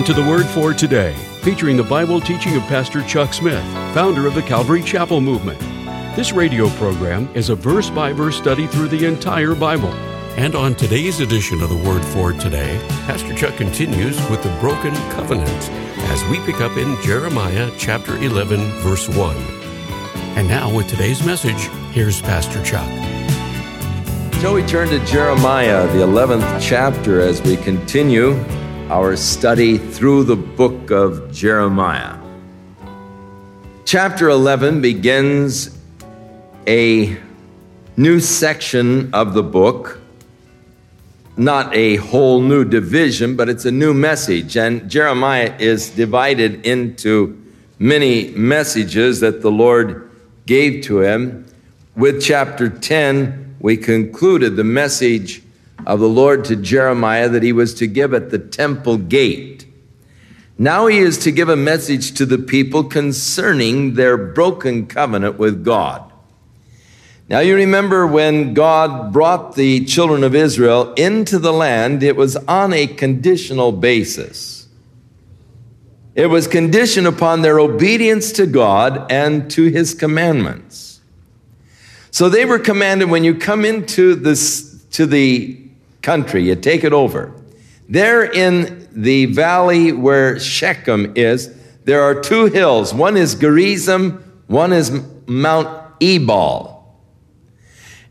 Welcome 0.00 0.14
to 0.14 0.22
the 0.22 0.30
Word 0.30 0.46
for 0.46 0.72
Today, 0.72 1.12
featuring 1.42 1.76
the 1.76 1.82
Bible 1.82 2.22
teaching 2.22 2.56
of 2.56 2.62
Pastor 2.62 3.02
Chuck 3.02 3.34
Smith, 3.34 3.62
founder 3.92 4.26
of 4.26 4.34
the 4.34 4.40
Calvary 4.40 4.82
Chapel 4.82 5.20
Movement. 5.20 5.60
This 6.16 6.32
radio 6.32 6.70
program 6.70 7.28
is 7.34 7.50
a 7.50 7.54
verse 7.54 7.90
by 7.90 8.14
verse 8.14 8.38
study 8.38 8.66
through 8.66 8.88
the 8.88 9.04
entire 9.04 9.54
Bible. 9.54 9.92
And 10.38 10.54
on 10.54 10.74
today's 10.74 11.20
edition 11.20 11.60
of 11.60 11.68
the 11.68 11.76
Word 11.76 12.02
for 12.02 12.32
Today, 12.32 12.82
Pastor 13.04 13.34
Chuck 13.34 13.58
continues 13.58 14.16
with 14.30 14.42
the 14.42 14.48
broken 14.58 14.94
covenant 15.12 15.68
as 16.08 16.24
we 16.30 16.40
pick 16.46 16.62
up 16.62 16.78
in 16.78 16.96
Jeremiah 17.02 17.70
chapter 17.76 18.16
11, 18.16 18.58
verse 18.80 19.06
1. 19.06 19.36
And 20.38 20.48
now, 20.48 20.74
with 20.74 20.88
today's 20.88 21.26
message, 21.26 21.68
here's 21.92 22.22
Pastor 22.22 22.64
Chuck. 22.64 22.88
So 24.40 24.54
we 24.54 24.62
turn 24.62 24.88
to 24.88 25.04
Jeremiah, 25.04 25.86
the 25.88 25.98
11th 25.98 26.58
chapter, 26.58 27.20
as 27.20 27.42
we 27.42 27.58
continue 27.58 28.42
our 28.90 29.14
study 29.14 29.78
through 29.78 30.24
the 30.24 30.34
book 30.34 30.90
of 30.90 31.32
Jeremiah. 31.32 32.18
Chapter 33.84 34.28
11 34.28 34.80
begins 34.80 35.78
a 36.66 37.16
new 37.96 38.18
section 38.18 39.14
of 39.14 39.32
the 39.32 39.44
book, 39.44 40.00
not 41.36 41.72
a 41.72 41.96
whole 41.96 42.40
new 42.42 42.64
division, 42.64 43.36
but 43.36 43.48
it's 43.48 43.64
a 43.64 43.70
new 43.70 43.94
message. 43.94 44.56
And 44.56 44.90
Jeremiah 44.90 45.54
is 45.60 45.90
divided 45.90 46.66
into 46.66 47.40
many 47.78 48.30
messages 48.30 49.20
that 49.20 49.40
the 49.40 49.52
Lord 49.52 50.10
gave 50.46 50.82
to 50.86 51.02
him. 51.02 51.46
With 51.94 52.20
chapter 52.20 52.68
10, 52.68 53.54
we 53.60 53.76
concluded 53.76 54.56
the 54.56 54.64
message 54.64 55.44
of 55.86 56.00
the 56.00 56.08
Lord 56.08 56.44
to 56.46 56.56
Jeremiah 56.56 57.28
that 57.28 57.42
he 57.42 57.52
was 57.52 57.74
to 57.74 57.86
give 57.86 58.14
at 58.14 58.30
the 58.30 58.38
temple 58.38 58.98
gate. 58.98 59.66
Now 60.58 60.88
he 60.88 60.98
is 60.98 61.16
to 61.18 61.32
give 61.32 61.48
a 61.48 61.56
message 61.56 62.12
to 62.18 62.26
the 62.26 62.38
people 62.38 62.84
concerning 62.84 63.94
their 63.94 64.16
broken 64.18 64.86
covenant 64.86 65.38
with 65.38 65.64
God. 65.64 66.12
Now 67.28 67.38
you 67.38 67.54
remember 67.54 68.06
when 68.06 68.54
God 68.54 69.12
brought 69.12 69.54
the 69.54 69.84
children 69.84 70.24
of 70.24 70.34
Israel 70.34 70.92
into 70.94 71.38
the 71.38 71.52
land, 71.52 72.02
it 72.02 72.16
was 72.16 72.36
on 72.36 72.72
a 72.72 72.86
conditional 72.86 73.72
basis. 73.72 74.68
It 76.14 76.26
was 76.26 76.48
conditioned 76.48 77.06
upon 77.06 77.42
their 77.42 77.60
obedience 77.60 78.32
to 78.32 78.46
God 78.46 79.10
and 79.10 79.50
to 79.52 79.70
his 79.70 79.94
commandments. 79.94 81.00
So 82.10 82.28
they 82.28 82.44
were 82.44 82.58
commanded 82.58 83.08
when 83.08 83.22
you 83.22 83.36
come 83.36 83.64
into 83.64 84.16
this 84.16 84.84
to 84.90 85.06
the 85.06 85.59
country, 86.02 86.44
you 86.44 86.56
take 86.56 86.84
it 86.84 86.92
over. 86.92 87.32
There 87.88 88.24
in 88.24 88.88
the 88.92 89.26
valley 89.26 89.92
where 89.92 90.38
Shechem 90.38 91.12
is, 91.16 91.54
there 91.84 92.02
are 92.02 92.20
two 92.20 92.46
hills. 92.46 92.94
One 92.94 93.16
is 93.16 93.34
Gerizim, 93.34 94.42
one 94.46 94.72
is 94.72 94.92
Mount 95.26 95.68
Ebal. 96.00 96.76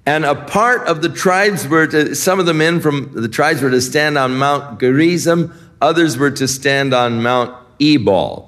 And 0.05 0.25
a 0.25 0.35
part 0.35 0.87
of 0.87 1.01
the 1.01 1.09
tribes 1.09 1.67
were 1.67 1.85
to, 1.87 2.15
some 2.15 2.39
of 2.39 2.45
the 2.45 2.53
men 2.53 2.79
from 2.79 3.11
the 3.13 3.27
tribes 3.27 3.61
were 3.61 3.69
to 3.69 3.81
stand 3.81 4.17
on 4.17 4.37
Mount 4.37 4.79
Gerizim, 4.79 5.53
others 5.81 6.17
were 6.17 6.31
to 6.31 6.47
stand 6.47 6.93
on 6.93 7.21
Mount 7.21 7.55
Ebal. 7.79 8.45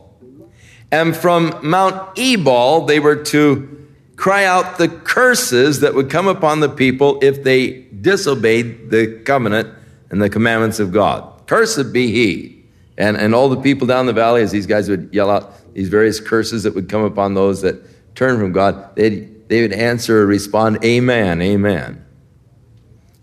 And 0.91 1.15
from 1.15 1.57
Mount 1.61 2.17
Ebal, 2.17 2.85
they 2.85 2.99
were 2.99 3.23
to 3.25 3.87
cry 4.15 4.43
out 4.45 4.77
the 4.77 4.87
curses 4.87 5.79
that 5.79 5.93
would 5.93 6.09
come 6.09 6.27
upon 6.27 6.59
the 6.59 6.69
people 6.69 7.19
if 7.21 7.43
they 7.43 7.87
disobeyed 8.01 8.89
the 8.89 9.21
covenant 9.25 9.69
and 10.09 10.21
the 10.21 10.29
commandments 10.29 10.79
of 10.79 10.91
God. 10.91 11.47
Cursed 11.47 11.93
be 11.93 12.11
he. 12.11 12.65
And, 12.97 13.17
and 13.17 13.33
all 13.33 13.49
the 13.49 13.61
people 13.61 13.87
down 13.87 14.05
the 14.05 14.13
valley, 14.13 14.41
as 14.41 14.51
these 14.51 14.65
guys 14.65 14.89
would 14.89 15.09
yell 15.13 15.29
out 15.29 15.73
these 15.73 15.89
various 15.89 16.19
curses 16.19 16.63
that 16.63 16.75
would 16.75 16.89
come 16.89 17.03
upon 17.03 17.33
those 17.33 17.61
that 17.61 17.81
turn 18.15 18.37
from 18.37 18.51
God, 18.51 18.95
they'd, 18.95 19.49
they 19.49 19.61
would 19.61 19.73
answer 19.73 20.21
or 20.21 20.25
respond, 20.25 20.83
Amen, 20.83 21.41
Amen. 21.41 22.05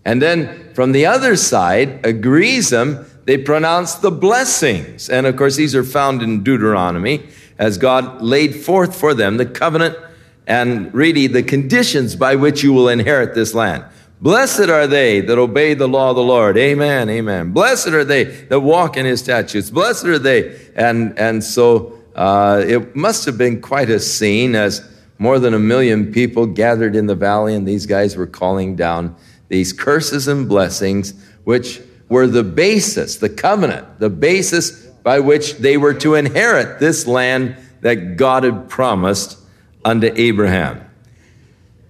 And 0.04 0.22
then 0.22 0.72
from 0.74 0.92
the 0.92 1.06
other 1.06 1.36
side, 1.36 2.02
Gerizim, 2.22 3.04
they 3.24 3.36
pronounce 3.36 3.96
the 3.96 4.10
blessings. 4.10 5.10
And 5.10 5.26
of 5.26 5.36
course, 5.36 5.56
these 5.56 5.74
are 5.74 5.84
found 5.84 6.22
in 6.22 6.42
Deuteronomy 6.42 7.26
as 7.58 7.76
God 7.76 8.22
laid 8.22 8.56
forth 8.56 8.98
for 8.98 9.12
them 9.12 9.36
the 9.36 9.44
covenant 9.44 9.98
and 10.46 10.92
really 10.94 11.26
the 11.26 11.42
conditions 11.42 12.16
by 12.16 12.36
which 12.36 12.62
you 12.62 12.72
will 12.72 12.88
inherit 12.88 13.34
this 13.34 13.52
land. 13.52 13.84
Blessed 14.20 14.68
are 14.68 14.86
they 14.86 15.20
that 15.20 15.38
obey 15.38 15.74
the 15.74 15.86
law 15.86 16.10
of 16.10 16.16
the 16.16 16.22
Lord. 16.22 16.56
Amen. 16.58 17.08
Amen. 17.08 17.52
Blessed 17.52 17.88
are 17.88 18.04
they 18.04 18.24
that 18.24 18.60
walk 18.60 18.96
in 18.96 19.06
his 19.06 19.20
statutes. 19.20 19.70
Blessed 19.70 20.06
are 20.06 20.18
they. 20.18 20.58
And, 20.74 21.16
and 21.18 21.42
so, 21.44 21.98
uh, 22.16 22.64
it 22.66 22.96
must 22.96 23.26
have 23.26 23.38
been 23.38 23.60
quite 23.60 23.88
a 23.90 24.00
scene 24.00 24.56
as 24.56 24.82
more 25.18 25.38
than 25.38 25.54
a 25.54 25.58
million 25.58 26.12
people 26.12 26.46
gathered 26.46 26.96
in 26.96 27.06
the 27.06 27.14
valley 27.14 27.54
and 27.54 27.66
these 27.66 27.86
guys 27.86 28.16
were 28.16 28.26
calling 28.26 28.74
down 28.74 29.14
these 29.48 29.72
curses 29.72 30.26
and 30.26 30.48
blessings, 30.48 31.14
which 31.44 31.80
were 32.08 32.26
the 32.26 32.42
basis, 32.42 33.16
the 33.16 33.28
covenant, 33.28 34.00
the 34.00 34.10
basis 34.10 34.86
by 35.04 35.20
which 35.20 35.58
they 35.58 35.76
were 35.76 35.94
to 35.94 36.16
inherit 36.16 36.80
this 36.80 37.06
land 37.06 37.56
that 37.80 38.16
God 38.16 38.42
had 38.42 38.68
promised 38.68 39.38
unto 39.84 40.12
Abraham. 40.14 40.87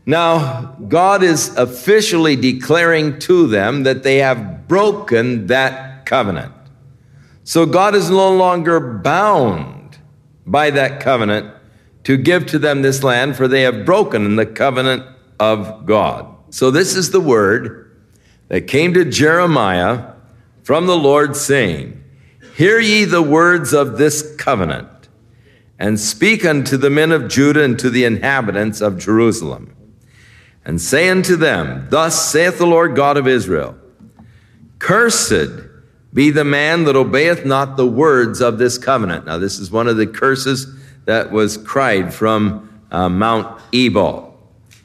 Now, 0.09 0.75
God 0.89 1.23
is 1.23 1.55
officially 1.59 2.35
declaring 2.35 3.19
to 3.19 3.47
them 3.47 3.83
that 3.83 4.05
they 4.05 4.17
have 4.17 4.67
broken 4.67 5.49
that 5.49 6.07
covenant. 6.07 6.55
So 7.45 7.67
God 7.67 7.95
is 7.95 8.09
no 8.09 8.35
longer 8.35 8.81
bound 8.81 9.99
by 10.47 10.71
that 10.71 11.01
covenant 11.01 11.55
to 12.05 12.17
give 12.17 12.47
to 12.47 12.59
them 12.59 12.81
this 12.81 13.03
land, 13.03 13.37
for 13.37 13.49
they 13.49 13.61
have 13.61 13.85
broken 13.85 14.37
the 14.37 14.47
covenant 14.47 15.05
of 15.39 15.85
God. 15.85 16.35
So 16.49 16.71
this 16.71 16.97
is 16.97 17.11
the 17.11 17.21
word 17.21 17.95
that 18.49 18.63
came 18.63 18.95
to 18.95 19.05
Jeremiah 19.05 20.15
from 20.63 20.87
the 20.87 20.97
Lord 20.97 21.37
saying, 21.37 22.03
Hear 22.57 22.81
ye 22.81 23.05
the 23.05 23.21
words 23.21 23.75
of 23.75 23.99
this 23.99 24.35
covenant, 24.37 24.89
and 25.79 26.01
speak 26.01 26.47
unto 26.47 26.79
the 26.79 26.89
men 26.89 27.13
of 27.13 27.29
Judah 27.29 27.63
and 27.63 27.79
to 27.79 27.91
the 27.91 28.07
inhabitants 28.07 28.81
of 28.81 28.99
Jerusalem 28.99 29.75
and 30.69 30.79
say 30.79 31.09
unto 31.09 31.35
them, 31.35 31.87
Thus 31.89 32.31
saith 32.31 32.59
the 32.59 32.67
Lord 32.67 32.95
God 32.95 33.17
of 33.17 33.27
Israel, 33.27 33.75
Cursed 34.79 35.65
be 36.13 36.31
the 36.31 36.45
man 36.45 36.85
that 36.85 36.95
obeyeth 36.95 37.47
not 37.47 37.79
the 37.79 37.87
words 37.87 38.43
of 38.43 38.59
this 38.59 38.77
covenant. 38.77 39.25
Now, 39.25 39.39
this 39.39 39.59
is 39.59 39.71
one 39.71 39.89
of 39.89 39.97
the 39.97 40.07
curses 40.07 40.67
that 41.07 41.33
was 41.33 41.57
cried 41.57 42.13
from 42.13 42.83
uh, 42.91 43.09
Mount 43.09 43.61
Ebal. 43.73 44.39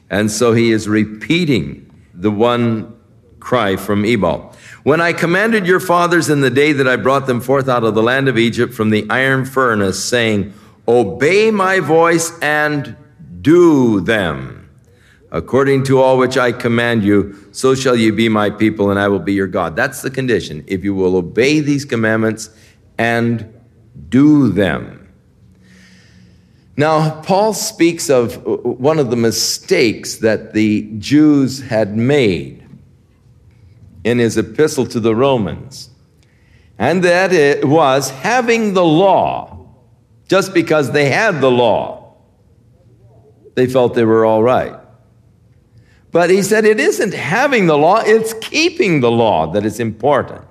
And 0.08 0.30
so 0.30 0.54
he 0.54 0.72
is 0.72 0.88
repeating 0.88 1.92
the 2.14 2.30
one 2.30 2.98
cry 3.38 3.76
from 3.76 4.06
Ebal. 4.06 4.54
When 4.84 5.02
I 5.02 5.12
commanded 5.12 5.66
your 5.66 5.80
fathers 5.80 6.30
in 6.30 6.40
the 6.40 6.50
day 6.50 6.72
that 6.72 6.88
I 6.88 6.96
brought 6.96 7.26
them 7.26 7.42
forth 7.42 7.68
out 7.68 7.84
of 7.84 7.94
the 7.94 8.02
land 8.02 8.28
of 8.28 8.38
Egypt 8.38 8.72
from 8.72 8.88
the 8.88 9.06
iron 9.10 9.44
furnace, 9.44 10.02
saying, 10.02 10.54
Obey 10.88 11.50
my 11.50 11.80
voice 11.80 12.32
and 12.40 12.96
do 13.42 14.00
them 14.00 14.63
According 15.34 15.82
to 15.86 16.00
all 16.00 16.16
which 16.16 16.38
I 16.38 16.52
command 16.52 17.02
you, 17.02 17.36
so 17.50 17.74
shall 17.74 17.96
you 17.96 18.12
be 18.12 18.28
my 18.28 18.50
people, 18.50 18.90
and 18.90 19.00
I 19.00 19.08
will 19.08 19.18
be 19.18 19.32
your 19.32 19.48
God. 19.48 19.74
That's 19.74 20.00
the 20.00 20.10
condition. 20.10 20.62
If 20.68 20.84
you 20.84 20.94
will 20.94 21.16
obey 21.16 21.58
these 21.58 21.84
commandments 21.84 22.50
and 22.98 23.52
do 24.10 24.48
them. 24.48 25.12
Now, 26.76 27.20
Paul 27.22 27.52
speaks 27.52 28.08
of 28.08 28.44
one 28.44 29.00
of 29.00 29.10
the 29.10 29.16
mistakes 29.16 30.18
that 30.18 30.52
the 30.52 30.82
Jews 30.98 31.62
had 31.62 31.96
made 31.96 32.64
in 34.04 34.20
his 34.20 34.38
epistle 34.38 34.86
to 34.86 35.00
the 35.00 35.16
Romans, 35.16 35.90
and 36.78 37.02
that 37.02 37.32
it 37.32 37.64
was 37.64 38.08
having 38.10 38.74
the 38.74 38.84
law, 38.84 39.66
just 40.28 40.54
because 40.54 40.92
they 40.92 41.10
had 41.10 41.40
the 41.40 41.50
law, 41.50 42.14
they 43.56 43.66
felt 43.66 43.94
they 43.94 44.04
were 44.04 44.24
all 44.24 44.44
right. 44.44 44.76
But 46.14 46.30
he 46.30 46.44
said 46.44 46.64
it 46.64 46.78
isn't 46.78 47.12
having 47.12 47.66
the 47.66 47.76
law, 47.76 48.00
it's 48.06 48.34
keeping 48.34 49.00
the 49.00 49.10
law 49.10 49.48
that 49.48 49.66
is 49.66 49.80
important. 49.80 50.44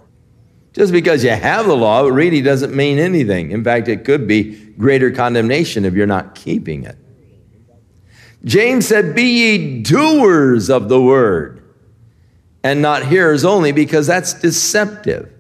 Just 0.74 0.92
because 0.92 1.24
you 1.24 1.30
have 1.30 1.68
the 1.68 1.78
law, 1.78 2.06
it 2.06 2.12
really 2.12 2.42
doesn't 2.42 2.76
mean 2.76 3.00
anything. 3.00 3.52
In 3.52 3.64
fact, 3.64 3.88
it 3.88 4.04
could 4.04 4.28
be 4.28 4.58
greater 4.78 5.10
condemnation 5.10 5.86
if 5.86 5.94
you're 5.94 6.06
not 6.06 6.36
keeping 6.36 6.84
it. 6.84 6.98
James 8.44 8.86
said, 8.86 9.16
Be 9.16 9.24
ye 9.24 9.82
doers 9.84 10.70
of 10.70 10.90
the 10.90 11.02
word 11.02 11.64
and 12.62 12.82
not 12.82 13.06
hearers 13.06 13.46
only, 13.46 13.72
because 13.72 14.06
that's 14.06 14.34
deceptive. 14.34 15.32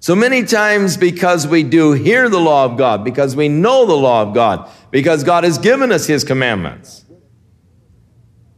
So 0.00 0.16
many 0.16 0.42
times, 0.42 0.96
because 0.96 1.46
we 1.46 1.62
do 1.62 1.92
hear 1.92 2.28
the 2.28 2.40
law 2.40 2.64
of 2.64 2.76
God, 2.76 3.04
because 3.04 3.36
we 3.36 3.48
know 3.48 3.86
the 3.86 3.94
law 3.94 4.22
of 4.22 4.34
God, 4.34 4.68
because 4.90 5.22
God 5.22 5.44
has 5.44 5.56
given 5.56 5.92
us 5.92 6.04
his 6.04 6.24
commandments, 6.24 7.04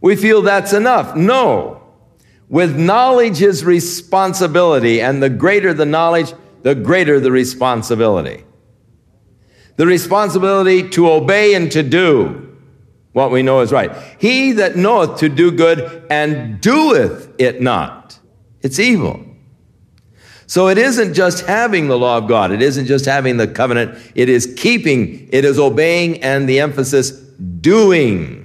we 0.00 0.16
feel 0.16 0.42
that's 0.42 0.72
enough. 0.72 1.14
No. 1.14 1.82
With 2.48 2.76
knowledge 2.76 3.42
is 3.42 3.64
responsibility, 3.64 5.00
and 5.00 5.22
the 5.22 5.30
greater 5.30 5.72
the 5.72 5.86
knowledge, 5.86 6.32
the 6.62 6.74
greater 6.74 7.20
the 7.20 7.30
responsibility. 7.30 8.44
The 9.76 9.86
responsibility 9.86 10.88
to 10.90 11.10
obey 11.10 11.54
and 11.54 11.70
to 11.72 11.82
do 11.82 12.56
what 13.12 13.30
we 13.30 13.42
know 13.42 13.60
is 13.60 13.72
right. 13.72 13.90
He 14.18 14.52
that 14.52 14.76
knoweth 14.76 15.20
to 15.20 15.28
do 15.28 15.50
good 15.50 16.06
and 16.10 16.60
doeth 16.60 17.32
it 17.38 17.60
not, 17.60 18.18
it's 18.62 18.78
evil. 18.78 19.24
So 20.46 20.68
it 20.68 20.78
isn't 20.78 21.14
just 21.14 21.46
having 21.46 21.86
the 21.86 21.96
law 21.96 22.18
of 22.18 22.26
God. 22.26 22.50
It 22.50 22.60
isn't 22.60 22.86
just 22.86 23.04
having 23.04 23.36
the 23.36 23.46
covenant. 23.46 23.96
It 24.16 24.28
is 24.28 24.52
keeping, 24.56 25.28
it 25.32 25.44
is 25.44 25.60
obeying, 25.60 26.24
and 26.24 26.48
the 26.48 26.58
emphasis 26.58 27.10
doing 27.10 28.39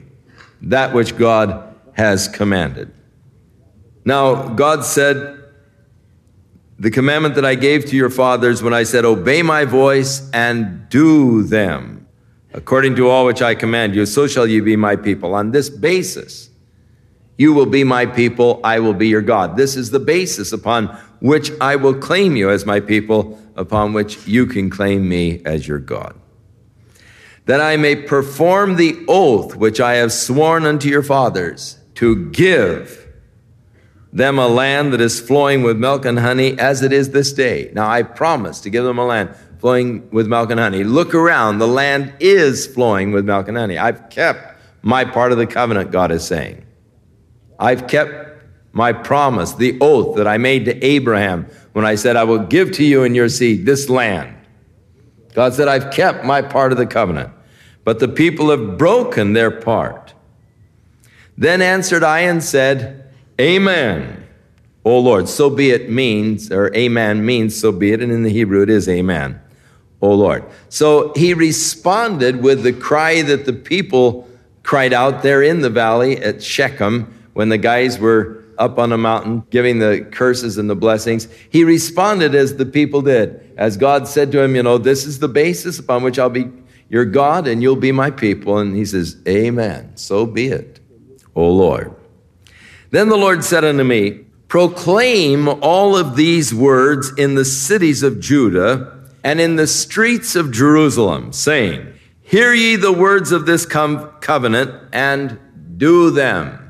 that 0.65 0.93
which 0.93 1.15
God 1.17 1.75
has 1.93 2.27
commanded. 2.27 2.91
Now, 4.03 4.49
God 4.49 4.83
said, 4.83 5.43
The 6.79 6.91
commandment 6.91 7.35
that 7.35 7.45
I 7.45 7.55
gave 7.55 7.85
to 7.85 7.95
your 7.95 8.09
fathers 8.09 8.61
when 8.61 8.73
I 8.73 8.83
said, 8.83 9.05
Obey 9.05 9.41
my 9.41 9.65
voice 9.65 10.29
and 10.31 10.89
do 10.89 11.43
them, 11.43 12.07
according 12.53 12.95
to 12.97 13.09
all 13.09 13.25
which 13.25 13.41
I 13.41 13.55
command 13.55 13.95
you, 13.95 14.05
so 14.05 14.27
shall 14.27 14.47
you 14.47 14.63
be 14.63 14.75
my 14.75 14.95
people. 14.95 15.33
On 15.33 15.51
this 15.51 15.69
basis, 15.69 16.49
you 17.37 17.53
will 17.53 17.65
be 17.65 17.83
my 17.83 18.05
people, 18.05 18.59
I 18.63 18.79
will 18.79 18.93
be 18.93 19.07
your 19.07 19.21
God. 19.21 19.57
This 19.57 19.75
is 19.75 19.91
the 19.91 19.99
basis 19.99 20.51
upon 20.51 20.87
which 21.19 21.51
I 21.61 21.75
will 21.75 21.95
claim 21.95 22.35
you 22.35 22.49
as 22.49 22.65
my 22.65 22.79
people, 22.79 23.39
upon 23.55 23.93
which 23.93 24.25
you 24.27 24.45
can 24.45 24.69
claim 24.69 25.07
me 25.07 25.41
as 25.45 25.67
your 25.67 25.79
God. 25.79 26.15
That 27.45 27.61
I 27.61 27.77
may 27.77 27.95
perform 27.95 28.75
the 28.75 29.05
oath 29.07 29.55
which 29.55 29.79
I 29.79 29.95
have 29.95 30.11
sworn 30.11 30.65
unto 30.65 30.89
your 30.89 31.03
fathers 31.03 31.77
to 31.95 32.29
give 32.31 33.05
them 34.11 34.39
a 34.39 34.47
land 34.47 34.93
that 34.93 35.01
is 35.01 35.19
flowing 35.19 35.61
with 35.61 35.77
milk 35.77 36.05
and 36.05 36.17
honey 36.17 36.57
as 36.57 36.81
it 36.81 36.93
is 36.93 37.09
this 37.09 37.33
day. 37.33 37.69
Now 37.73 37.89
I 37.89 38.01
promise 38.01 38.61
to 38.61 38.69
give 38.69 38.85
them 38.85 38.97
a 38.97 39.05
land 39.05 39.35
flowing 39.59 40.09
with 40.09 40.27
milk 40.27 40.51
and 40.51 40.59
honey. 40.59 40.83
Look 40.83 41.13
around. 41.13 41.57
The 41.59 41.67
land 41.67 42.13
is 42.19 42.65
flowing 42.65 43.11
with 43.11 43.25
milk 43.25 43.47
and 43.47 43.57
honey. 43.57 43.77
I've 43.77 44.09
kept 44.09 44.59
my 44.81 45.03
part 45.03 45.31
of 45.31 45.37
the 45.37 45.47
covenant, 45.47 45.91
God 45.91 46.11
is 46.11 46.25
saying. 46.25 46.65
I've 47.59 47.87
kept 47.87 48.43
my 48.71 48.93
promise, 48.93 49.53
the 49.53 49.77
oath 49.81 50.17
that 50.17 50.27
I 50.27 50.37
made 50.37 50.65
to 50.65 50.85
Abraham 50.85 51.47
when 51.73 51.85
I 51.85 51.95
said, 51.95 52.15
I 52.15 52.25
will 52.25 52.39
give 52.39 52.71
to 52.73 52.83
you 52.83 53.03
and 53.03 53.15
your 53.15 53.29
seed 53.29 53.65
this 53.65 53.89
land. 53.89 54.35
God 55.35 55.53
said, 55.53 55.67
I've 55.67 55.91
kept 55.91 56.23
my 56.23 56.41
part 56.41 56.71
of 56.71 56.77
the 56.77 56.87
covenant, 56.87 57.31
but 57.83 57.99
the 57.99 58.07
people 58.07 58.49
have 58.49 58.77
broken 58.77 59.33
their 59.33 59.51
part. 59.51 60.13
Then 61.37 61.61
answered 61.61 62.03
I 62.03 62.21
and 62.21 62.41
said, 62.41 63.11
Amen. 63.39 64.25
O 64.85 64.99
Lord, 64.99 65.27
so 65.27 65.49
be 65.49 65.71
it 65.71 65.89
means, 65.89 66.51
or 66.51 66.73
amen 66.73 67.25
means 67.25 67.59
so 67.59 67.71
be 67.71 67.91
it, 67.91 68.01
and 68.01 68.11
in 68.11 68.23
the 68.23 68.29
Hebrew 68.29 68.61
it 68.61 68.69
is 68.69 68.87
amen. 68.87 69.41
O 70.01 70.13
Lord. 70.13 70.45
So 70.69 71.11
he 71.15 71.33
responded 71.33 72.41
with 72.41 72.63
the 72.63 72.71
cry 72.71 73.21
that 73.23 73.45
the 73.45 73.53
people 73.53 74.29
cried 74.63 74.93
out 74.93 75.21
there 75.21 75.41
in 75.41 75.61
the 75.61 75.69
valley 75.69 76.17
at 76.17 76.41
Shechem 76.41 77.11
when 77.33 77.49
the 77.49 77.57
guys 77.57 77.99
were 77.99 78.44
up 78.57 78.79
on 78.79 78.91
a 78.91 78.97
mountain 78.97 79.43
giving 79.49 79.79
the 79.79 80.07
curses 80.11 80.57
and 80.57 80.69
the 80.69 80.75
blessings, 80.75 81.27
he 81.49 81.63
responded 81.63 82.35
as 82.35 82.55
the 82.55 82.65
people 82.65 83.01
did. 83.01 83.53
As 83.57 83.77
God 83.77 84.07
said 84.07 84.31
to 84.31 84.41
him, 84.41 84.55
You 84.55 84.63
know, 84.63 84.77
this 84.77 85.05
is 85.05 85.19
the 85.19 85.27
basis 85.27 85.79
upon 85.79 86.03
which 86.03 86.19
I'll 86.19 86.29
be 86.29 86.51
your 86.89 87.05
God 87.05 87.47
and 87.47 87.61
you'll 87.61 87.75
be 87.75 87.91
my 87.91 88.11
people. 88.11 88.57
And 88.57 88.75
he 88.75 88.85
says, 88.85 89.17
Amen. 89.27 89.95
So 89.95 90.25
be 90.25 90.47
it, 90.47 90.79
O 91.35 91.49
Lord. 91.49 91.95
Then 92.91 93.09
the 93.09 93.17
Lord 93.17 93.43
said 93.43 93.63
unto 93.63 93.83
me, 93.83 94.25
Proclaim 94.47 95.47
all 95.47 95.97
of 95.97 96.15
these 96.15 96.53
words 96.53 97.11
in 97.17 97.35
the 97.35 97.45
cities 97.45 98.03
of 98.03 98.19
Judah 98.19 99.07
and 99.23 99.41
in 99.41 99.55
the 99.55 99.67
streets 99.67 100.35
of 100.35 100.51
Jerusalem, 100.51 101.33
saying, 101.33 101.93
Hear 102.21 102.53
ye 102.53 102.75
the 102.75 102.93
words 102.93 103.31
of 103.31 103.45
this 103.45 103.65
com- 103.65 104.11
covenant 104.21 104.71
and 104.93 105.39
do 105.77 106.11
them. 106.11 106.64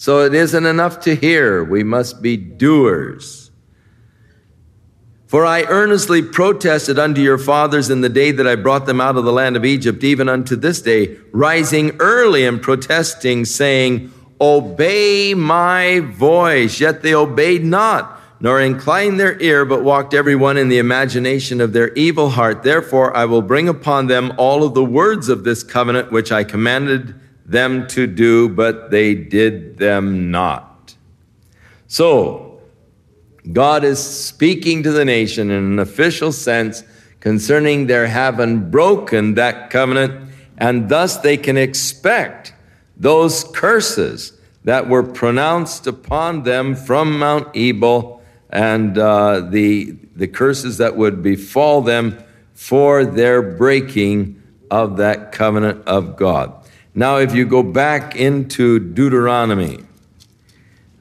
So 0.00 0.20
it 0.20 0.32
isn't 0.32 0.64
enough 0.64 1.00
to 1.00 1.14
hear, 1.14 1.62
we 1.62 1.84
must 1.84 2.22
be 2.22 2.38
doers. 2.38 3.50
For 5.26 5.44
I 5.44 5.64
earnestly 5.64 6.22
protested 6.22 6.98
unto 6.98 7.20
your 7.20 7.36
fathers 7.36 7.90
in 7.90 8.00
the 8.00 8.08
day 8.08 8.32
that 8.32 8.46
I 8.46 8.54
brought 8.54 8.86
them 8.86 8.98
out 8.98 9.16
of 9.16 9.26
the 9.26 9.32
land 9.32 9.56
of 9.56 9.66
Egypt, 9.66 10.02
even 10.02 10.26
unto 10.26 10.56
this 10.56 10.80
day, 10.80 11.18
rising 11.32 11.98
early 12.00 12.46
and 12.46 12.62
protesting, 12.62 13.44
saying, 13.44 14.10
Obey 14.40 15.34
my 15.34 16.00
voice. 16.00 16.80
Yet 16.80 17.02
they 17.02 17.12
obeyed 17.12 17.62
not, 17.62 18.22
nor 18.40 18.58
inclined 18.58 19.20
their 19.20 19.38
ear, 19.42 19.66
but 19.66 19.84
walked 19.84 20.14
every 20.14 20.34
one 20.34 20.56
in 20.56 20.70
the 20.70 20.78
imagination 20.78 21.60
of 21.60 21.74
their 21.74 21.92
evil 21.92 22.30
heart. 22.30 22.62
Therefore 22.62 23.14
I 23.14 23.26
will 23.26 23.42
bring 23.42 23.68
upon 23.68 24.06
them 24.06 24.32
all 24.38 24.64
of 24.64 24.72
the 24.72 24.82
words 24.82 25.28
of 25.28 25.44
this 25.44 25.62
covenant 25.62 26.10
which 26.10 26.32
I 26.32 26.42
commanded 26.42 27.20
them 27.50 27.86
to 27.88 28.06
do, 28.06 28.48
but 28.48 28.90
they 28.90 29.14
did 29.14 29.78
them 29.78 30.30
not. 30.30 30.94
So, 31.86 32.60
God 33.52 33.84
is 33.84 33.98
speaking 33.98 34.82
to 34.84 34.92
the 34.92 35.04
nation 35.04 35.50
in 35.50 35.64
an 35.64 35.78
official 35.78 36.30
sense 36.30 36.84
concerning 37.20 37.86
their 37.86 38.06
having 38.06 38.70
broken 38.70 39.34
that 39.34 39.70
covenant, 39.70 40.30
and 40.58 40.88
thus 40.88 41.18
they 41.18 41.36
can 41.36 41.56
expect 41.56 42.54
those 42.96 43.44
curses 43.44 44.32
that 44.64 44.88
were 44.88 45.02
pronounced 45.02 45.86
upon 45.86 46.42
them 46.42 46.74
from 46.74 47.18
Mount 47.18 47.48
Ebal 47.56 48.22
and 48.50 48.98
uh, 48.98 49.40
the, 49.40 49.92
the 50.16 50.28
curses 50.28 50.78
that 50.78 50.96
would 50.96 51.22
befall 51.22 51.80
them 51.82 52.22
for 52.52 53.04
their 53.04 53.40
breaking 53.40 54.40
of 54.70 54.98
that 54.98 55.32
covenant 55.32 55.86
of 55.86 56.16
God. 56.16 56.59
Now, 56.94 57.18
if 57.18 57.34
you 57.34 57.46
go 57.46 57.62
back 57.62 58.16
into 58.16 58.78
Deuteronomy, 58.80 59.78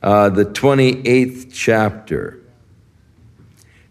uh, 0.03 0.29
the 0.29 0.45
28th 0.45 1.51
chapter, 1.51 2.39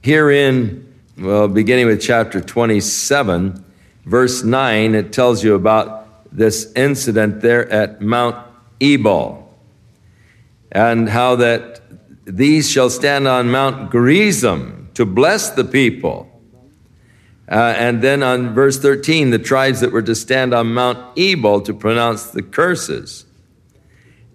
herein, 0.00 0.86
well, 1.18 1.48
beginning 1.48 1.86
with 1.86 2.00
chapter 2.00 2.40
27, 2.40 3.64
verse 4.04 4.44
9, 4.44 4.94
it 4.94 5.12
tells 5.12 5.42
you 5.42 5.54
about 5.54 6.06
this 6.30 6.72
incident 6.74 7.40
there 7.40 7.68
at 7.70 8.00
Mount 8.00 8.36
Ebal 8.80 9.44
and 10.70 11.08
how 11.08 11.34
that 11.36 11.80
these 12.24 12.70
shall 12.70 12.90
stand 12.90 13.26
on 13.26 13.50
Mount 13.50 13.90
Gerizim 13.90 14.90
to 14.94 15.04
bless 15.04 15.50
the 15.50 15.64
people. 15.64 16.27
Uh, 17.50 17.74
and 17.76 18.02
then 18.02 18.22
on 18.22 18.52
verse 18.52 18.78
13, 18.78 19.30
the 19.30 19.38
tribes 19.38 19.80
that 19.80 19.90
were 19.90 20.02
to 20.02 20.14
stand 20.14 20.52
on 20.52 20.74
Mount 20.74 21.16
Ebal 21.16 21.62
to 21.62 21.72
pronounce 21.72 22.26
the 22.26 22.42
curses. 22.42 23.24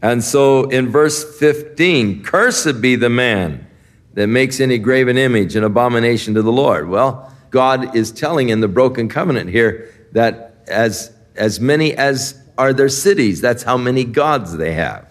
And 0.02 0.24
so 0.24 0.64
in 0.70 0.90
verse 0.90 1.38
15, 1.40 2.24
cursed 2.24 2.82
be 2.82 2.96
the 2.96 3.10
man 3.10 3.68
that 4.16 4.28
makes 4.28 4.60
any 4.60 4.78
graven 4.78 5.18
image 5.18 5.56
an 5.56 5.64
abomination 5.64 6.34
to 6.34 6.42
the 6.42 6.52
Lord. 6.52 6.90
Well, 6.90 7.32
God 7.52 7.96
is 7.96 8.12
telling 8.12 8.50
in 8.50 8.62
the 8.62 8.68
broken 8.68 9.10
covenant 9.10 9.50
here 9.50 9.94
that 10.12 10.56
as, 10.68 11.12
as 11.36 11.60
many 11.60 11.94
as 11.94 12.40
are 12.58 12.74
their 12.74 12.90
cities, 12.90 13.42
that's 13.42 13.64
how 13.64 13.78
many 13.78 14.04
gods 14.04 14.58
they 14.58 14.74
have. 14.74 15.08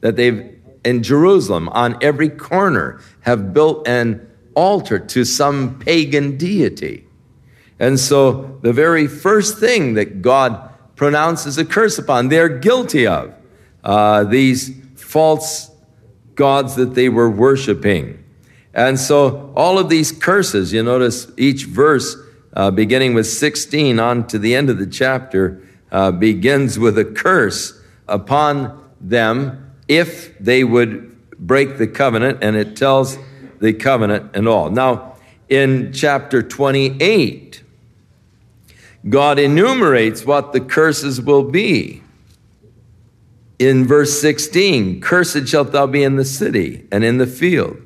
That 0.00 0.16
they've, 0.16 0.58
in 0.84 1.02
Jerusalem, 1.02 1.68
on 1.70 1.98
every 2.00 2.28
corner, 2.28 3.00
have 3.20 3.52
built 3.52 3.86
an 3.88 4.30
altar 4.54 4.98
to 4.98 5.24
some 5.24 5.78
pagan 5.78 6.36
deity. 6.36 7.06
And 7.78 7.98
so 7.98 8.58
the 8.62 8.72
very 8.72 9.06
first 9.06 9.58
thing 9.58 9.94
that 9.94 10.22
God 10.22 10.70
pronounces 10.96 11.58
a 11.58 11.64
curse 11.64 11.98
upon, 11.98 12.28
they're 12.28 12.48
guilty 12.48 13.06
of 13.06 13.34
uh, 13.82 14.24
these 14.24 14.72
false 14.94 15.70
gods 16.34 16.76
that 16.76 16.94
they 16.94 17.08
were 17.08 17.30
worshiping. 17.30 18.24
And 18.72 18.98
so 18.98 19.52
all 19.54 19.78
of 19.78 19.88
these 19.88 20.10
curses, 20.10 20.72
you 20.72 20.82
notice 20.82 21.30
each 21.36 21.64
verse, 21.64 22.16
uh, 22.52 22.70
beginning 22.70 23.14
with 23.14 23.26
16 23.26 23.98
on 23.98 24.26
to 24.28 24.38
the 24.38 24.54
end 24.54 24.70
of 24.70 24.78
the 24.78 24.86
chapter, 24.86 25.62
uh, 25.92 26.10
begins 26.10 26.78
with 26.78 26.98
a 26.98 27.04
curse 27.04 27.80
upon 28.08 28.82
them 29.00 29.72
if 29.86 30.36
they 30.38 30.64
would 30.64 31.10
break 31.38 31.78
the 31.78 31.86
covenant, 31.86 32.38
and 32.42 32.56
it 32.56 32.76
tells 32.76 33.18
the 33.64 33.72
covenant 33.72 34.30
and 34.34 34.46
all. 34.46 34.70
Now, 34.70 35.16
in 35.48 35.92
chapter 35.92 36.42
28, 36.42 37.62
God 39.08 39.38
enumerates 39.38 40.24
what 40.24 40.52
the 40.52 40.60
curses 40.60 41.20
will 41.20 41.44
be. 41.44 42.02
In 43.58 43.86
verse 43.86 44.20
16, 44.20 45.00
cursed 45.00 45.48
shalt 45.48 45.72
thou 45.72 45.86
be 45.86 46.02
in 46.02 46.16
the 46.16 46.24
city 46.24 46.86
and 46.92 47.02
in 47.04 47.16
the 47.16 47.26
field. 47.26 47.78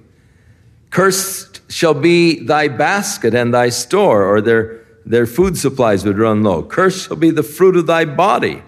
Cursed 0.91 1.61
shall 1.71 1.95
be 1.95 2.41
thy 2.41 2.67
basket 2.69 3.35
and 3.35 3.55
thy 3.55 3.69
store, 3.69 4.25
or 4.25 4.41
their, 4.41 4.85
their 5.07 5.27
food 5.27 5.57
supplies 5.57 6.05
would 6.05 6.19
run 6.19 6.43
low. 6.43 6.63
Cursed 6.65 7.07
shall 7.07 7.17
be 7.17 7.31
the 7.31 7.43
fruit 7.43 7.77
of 7.77 7.87
thy 7.87 8.05
body, 8.05 8.63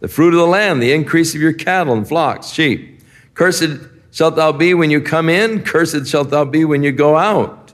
the 0.00 0.08
fruit 0.08 0.32
of 0.32 0.40
the 0.40 0.46
land, 0.46 0.80
the 0.80 0.92
increase 0.92 1.34
of 1.34 1.40
your 1.40 1.52
cattle 1.52 1.92
and 1.92 2.08
flocks, 2.08 2.48
sheep. 2.48 3.02
Cursed 3.34 3.93
shalt 4.14 4.36
thou 4.36 4.52
be 4.52 4.72
when 4.74 4.92
you 4.92 5.00
come 5.00 5.28
in, 5.28 5.64
cursed 5.64 6.06
shalt 6.06 6.30
thou 6.30 6.44
be 6.44 6.64
when 6.64 6.84
you 6.84 6.92
go 6.92 7.16
out. 7.16 7.72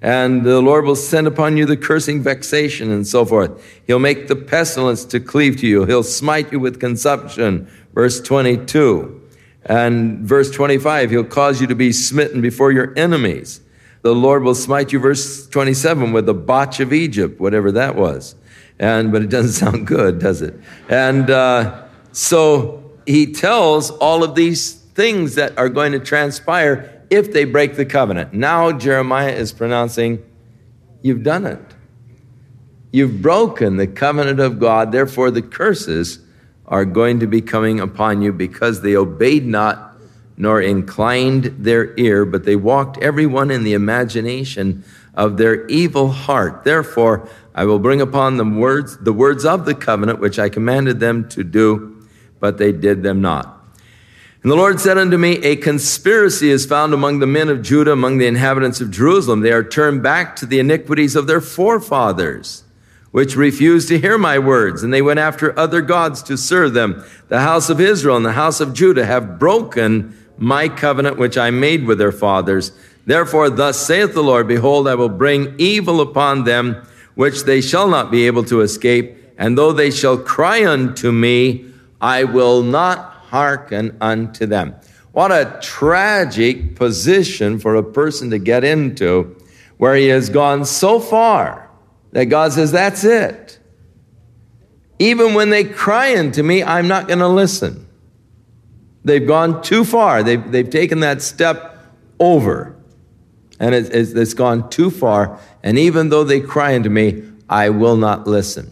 And 0.00 0.42
the 0.42 0.62
Lord 0.62 0.86
will 0.86 0.96
send 0.96 1.26
upon 1.26 1.58
you 1.58 1.66
the 1.66 1.76
cursing 1.76 2.22
vexation 2.22 2.90
and 2.90 3.06
so 3.06 3.26
forth. 3.26 3.62
He'll 3.86 3.98
make 3.98 4.28
the 4.28 4.36
pestilence 4.36 5.04
to 5.06 5.20
cleave 5.20 5.58
to 5.58 5.66
you. 5.66 5.84
He'll 5.84 6.02
smite 6.02 6.52
you 6.52 6.58
with 6.58 6.80
consumption. 6.80 7.70
Verse 7.92 8.18
22. 8.18 9.20
And 9.66 10.20
verse 10.20 10.50
25, 10.50 11.10
he'll 11.10 11.24
cause 11.24 11.60
you 11.60 11.66
to 11.66 11.74
be 11.74 11.92
smitten 11.92 12.40
before 12.40 12.72
your 12.72 12.96
enemies. 12.96 13.60
The 14.00 14.14
Lord 14.14 14.44
will 14.44 14.54
smite 14.54 14.92
you, 14.92 14.98
verse 14.98 15.46
27, 15.48 16.12
with 16.12 16.24
the 16.24 16.32
botch 16.32 16.80
of 16.80 16.94
Egypt, 16.94 17.38
whatever 17.38 17.72
that 17.72 17.94
was. 17.94 18.36
And, 18.78 19.12
but 19.12 19.20
it 19.20 19.28
doesn't 19.28 19.52
sound 19.72 19.86
good, 19.86 20.18
does 20.18 20.40
it? 20.40 20.58
And, 20.88 21.28
uh, 21.28 21.88
so 22.12 22.90
he 23.06 23.32
tells 23.32 23.90
all 23.90 24.24
of 24.24 24.34
these 24.34 24.78
things 24.98 25.36
that 25.36 25.56
are 25.56 25.68
going 25.68 25.92
to 25.92 26.00
transpire 26.00 27.04
if 27.08 27.32
they 27.32 27.44
break 27.44 27.76
the 27.76 27.86
covenant. 27.86 28.32
Now 28.32 28.72
Jeremiah 28.72 29.30
is 29.30 29.52
pronouncing, 29.52 30.24
You've 31.02 31.22
done 31.22 31.46
it. 31.46 31.60
You've 32.90 33.22
broken 33.22 33.76
the 33.76 33.86
covenant 33.86 34.40
of 34.40 34.58
God, 34.58 34.90
therefore 34.90 35.30
the 35.30 35.40
curses 35.40 36.18
are 36.66 36.84
going 36.84 37.20
to 37.20 37.28
be 37.28 37.40
coming 37.40 37.78
upon 37.78 38.22
you 38.22 38.32
because 38.32 38.82
they 38.82 38.96
obeyed 38.96 39.46
not 39.46 39.94
nor 40.36 40.60
inclined 40.60 41.44
their 41.44 41.96
ear, 41.96 42.24
but 42.24 42.42
they 42.42 42.56
walked 42.56 42.98
everyone 42.98 43.52
in 43.52 43.62
the 43.62 43.74
imagination 43.74 44.82
of 45.14 45.36
their 45.36 45.64
evil 45.68 46.08
heart. 46.08 46.64
Therefore, 46.64 47.28
I 47.54 47.66
will 47.66 47.78
bring 47.78 48.00
upon 48.00 48.36
them 48.36 48.58
words, 48.58 48.98
the 48.98 49.12
words 49.12 49.44
of 49.44 49.64
the 49.64 49.76
covenant 49.76 50.18
which 50.18 50.40
I 50.40 50.48
commanded 50.48 50.98
them 50.98 51.28
to 51.28 51.44
do, 51.44 52.04
but 52.40 52.58
they 52.58 52.72
did 52.72 53.04
them 53.04 53.20
not. 53.20 53.57
And 54.48 54.52
the 54.54 54.62
Lord 54.62 54.80
said 54.80 54.96
unto 54.96 55.18
me, 55.18 55.32
A 55.44 55.56
conspiracy 55.56 56.48
is 56.48 56.64
found 56.64 56.94
among 56.94 57.18
the 57.18 57.26
men 57.26 57.50
of 57.50 57.60
Judah, 57.60 57.92
among 57.92 58.16
the 58.16 58.26
inhabitants 58.26 58.80
of 58.80 58.90
Jerusalem. 58.90 59.40
They 59.40 59.52
are 59.52 59.62
turned 59.62 60.02
back 60.02 60.36
to 60.36 60.46
the 60.46 60.58
iniquities 60.58 61.16
of 61.16 61.26
their 61.26 61.42
forefathers, 61.42 62.64
which 63.10 63.36
refused 63.36 63.88
to 63.88 63.98
hear 63.98 64.16
my 64.16 64.38
words, 64.38 64.82
and 64.82 64.90
they 64.90 65.02
went 65.02 65.18
after 65.18 65.58
other 65.58 65.82
gods 65.82 66.22
to 66.22 66.38
serve 66.38 66.72
them. 66.72 67.04
The 67.28 67.40
house 67.40 67.68
of 67.68 67.78
Israel 67.78 68.16
and 68.16 68.24
the 68.24 68.32
house 68.32 68.58
of 68.60 68.72
Judah 68.72 69.04
have 69.04 69.38
broken 69.38 70.16
my 70.38 70.70
covenant 70.70 71.18
which 71.18 71.36
I 71.36 71.50
made 71.50 71.84
with 71.84 71.98
their 71.98 72.10
fathers. 72.10 72.72
Therefore, 73.04 73.50
thus 73.50 73.86
saith 73.86 74.14
the 74.14 74.22
Lord, 74.22 74.48
Behold, 74.48 74.88
I 74.88 74.94
will 74.94 75.10
bring 75.10 75.56
evil 75.58 76.00
upon 76.00 76.44
them, 76.44 76.86
which 77.16 77.42
they 77.42 77.60
shall 77.60 77.86
not 77.86 78.10
be 78.10 78.26
able 78.26 78.44
to 78.44 78.62
escape. 78.62 79.14
And 79.36 79.58
though 79.58 79.72
they 79.72 79.90
shall 79.90 80.16
cry 80.16 80.64
unto 80.64 81.12
me, 81.12 81.66
I 82.00 82.24
will 82.24 82.62
not 82.62 83.17
hearken 83.30 83.96
unto 84.00 84.46
them. 84.46 84.74
What 85.12 85.32
a 85.32 85.58
tragic 85.62 86.76
position 86.76 87.58
for 87.58 87.74
a 87.74 87.82
person 87.82 88.30
to 88.30 88.38
get 88.38 88.64
into 88.64 89.36
where 89.78 89.94
he 89.94 90.08
has 90.08 90.28
gone 90.28 90.64
so 90.64 91.00
far 91.00 91.70
that 92.12 92.26
God 92.26 92.52
says, 92.52 92.72
That's 92.72 93.04
it. 93.04 93.58
Even 94.98 95.34
when 95.34 95.50
they 95.50 95.64
cry 95.64 96.16
unto 96.16 96.42
me, 96.42 96.62
I'm 96.62 96.88
not 96.88 97.06
going 97.06 97.20
to 97.20 97.28
listen. 97.28 97.86
They've 99.04 99.26
gone 99.26 99.62
too 99.62 99.84
far. 99.84 100.22
They've, 100.22 100.50
they've 100.50 100.68
taken 100.68 101.00
that 101.00 101.22
step 101.22 101.78
over. 102.18 102.76
And 103.60 103.74
it's, 103.74 103.88
it's, 103.90 104.10
it's 104.12 104.34
gone 104.34 104.68
too 104.70 104.90
far. 104.90 105.38
And 105.62 105.78
even 105.78 106.08
though 106.08 106.24
they 106.24 106.40
cry 106.40 106.74
unto 106.74 106.90
me, 106.90 107.22
I 107.48 107.70
will 107.70 107.96
not 107.96 108.26
listen. 108.26 108.70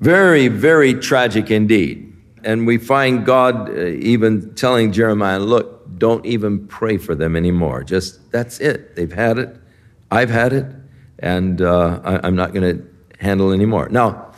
Very, 0.00 0.48
very 0.48 0.94
tragic 0.94 1.50
indeed. 1.50 2.07
And 2.48 2.66
we 2.66 2.78
find 2.78 3.26
God 3.26 3.68
uh, 3.68 3.88
even 3.88 4.54
telling 4.54 4.90
Jeremiah, 4.90 5.38
look, 5.38 5.98
don't 5.98 6.24
even 6.24 6.66
pray 6.66 6.96
for 6.96 7.14
them 7.14 7.36
anymore. 7.36 7.84
Just, 7.84 8.32
that's 8.32 8.58
it. 8.58 8.96
They've 8.96 9.12
had 9.12 9.36
it. 9.36 9.54
I've 10.10 10.30
had 10.30 10.54
it. 10.54 10.64
And 11.18 11.60
uh, 11.60 12.00
I, 12.02 12.26
I'm 12.26 12.36
not 12.36 12.54
going 12.54 12.78
to 12.78 12.88
handle 13.18 13.52
anymore. 13.52 13.90
Now, 13.90 14.32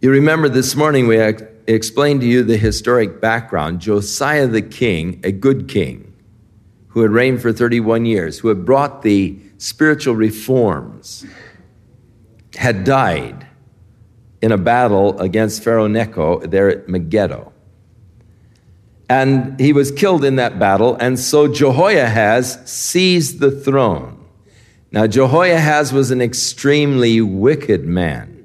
you 0.00 0.10
remember 0.10 0.48
this 0.48 0.74
morning 0.74 1.06
we 1.06 1.20
explained 1.68 2.22
to 2.22 2.26
you 2.26 2.42
the 2.42 2.56
historic 2.56 3.20
background. 3.20 3.78
Josiah 3.78 4.48
the 4.48 4.62
king, 4.62 5.20
a 5.22 5.30
good 5.30 5.68
king, 5.68 6.12
who 6.88 7.02
had 7.02 7.12
reigned 7.12 7.40
for 7.40 7.52
31 7.52 8.06
years, 8.06 8.40
who 8.40 8.48
had 8.48 8.64
brought 8.64 9.02
the 9.02 9.38
spiritual 9.58 10.16
reforms, 10.16 11.24
had 12.56 12.82
died 12.82 13.47
in 14.40 14.52
a 14.52 14.58
battle 14.58 15.18
against 15.20 15.62
Pharaoh 15.62 15.88
Necho 15.88 16.40
there 16.40 16.68
at 16.68 16.88
Megiddo. 16.88 17.52
And 19.08 19.58
he 19.58 19.72
was 19.72 19.90
killed 19.90 20.24
in 20.24 20.36
that 20.36 20.58
battle, 20.58 20.94
and 20.96 21.18
so 21.18 21.48
Jehoiahaz 21.48 22.68
seized 22.70 23.40
the 23.40 23.50
throne. 23.50 24.22
Now, 24.90 25.06
Jehoiahaz 25.06 25.92
was 25.92 26.10
an 26.10 26.20
extremely 26.20 27.20
wicked 27.20 27.84
man 27.84 28.44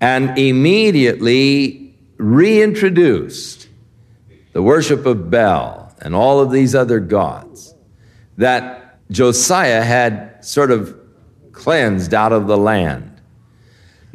and 0.00 0.36
immediately 0.38 1.96
reintroduced 2.16 3.68
the 4.52 4.62
worship 4.62 5.06
of 5.06 5.30
Baal 5.30 5.92
and 6.00 6.14
all 6.14 6.40
of 6.40 6.50
these 6.50 6.74
other 6.74 7.00
gods 7.00 7.74
that 8.36 8.98
Josiah 9.10 9.82
had 9.82 10.44
sort 10.44 10.70
of 10.70 10.96
cleansed 11.52 12.14
out 12.14 12.32
of 12.32 12.46
the 12.46 12.56
land. 12.56 13.13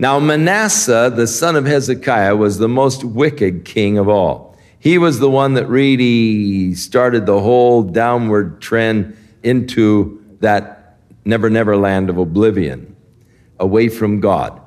Now, 0.02 0.18
Manasseh, 0.18 1.12
the 1.14 1.28
son 1.28 1.58
of 1.58 1.66
Hezekiah, 1.66 2.38
was 2.38 2.58
the 2.58 2.70
most 2.70 3.04
wicked 3.04 3.66
king 3.66 3.98
of 3.98 4.08
all. 4.08 4.58
He 4.80 4.98
was 4.98 5.20
the 5.20 5.30
one 5.30 5.56
that 5.56 5.68
really 5.68 6.74
started 6.74 7.26
the 7.26 7.42
whole 7.42 7.84
downward 7.84 8.62
trend 8.62 9.18
into 9.44 10.24
that 10.40 10.96
never, 11.26 11.50
never 11.50 11.76
land 11.76 12.10
of 12.10 12.18
oblivion, 12.18 12.96
away 13.60 13.90
from 13.90 14.22
God. 14.22 14.62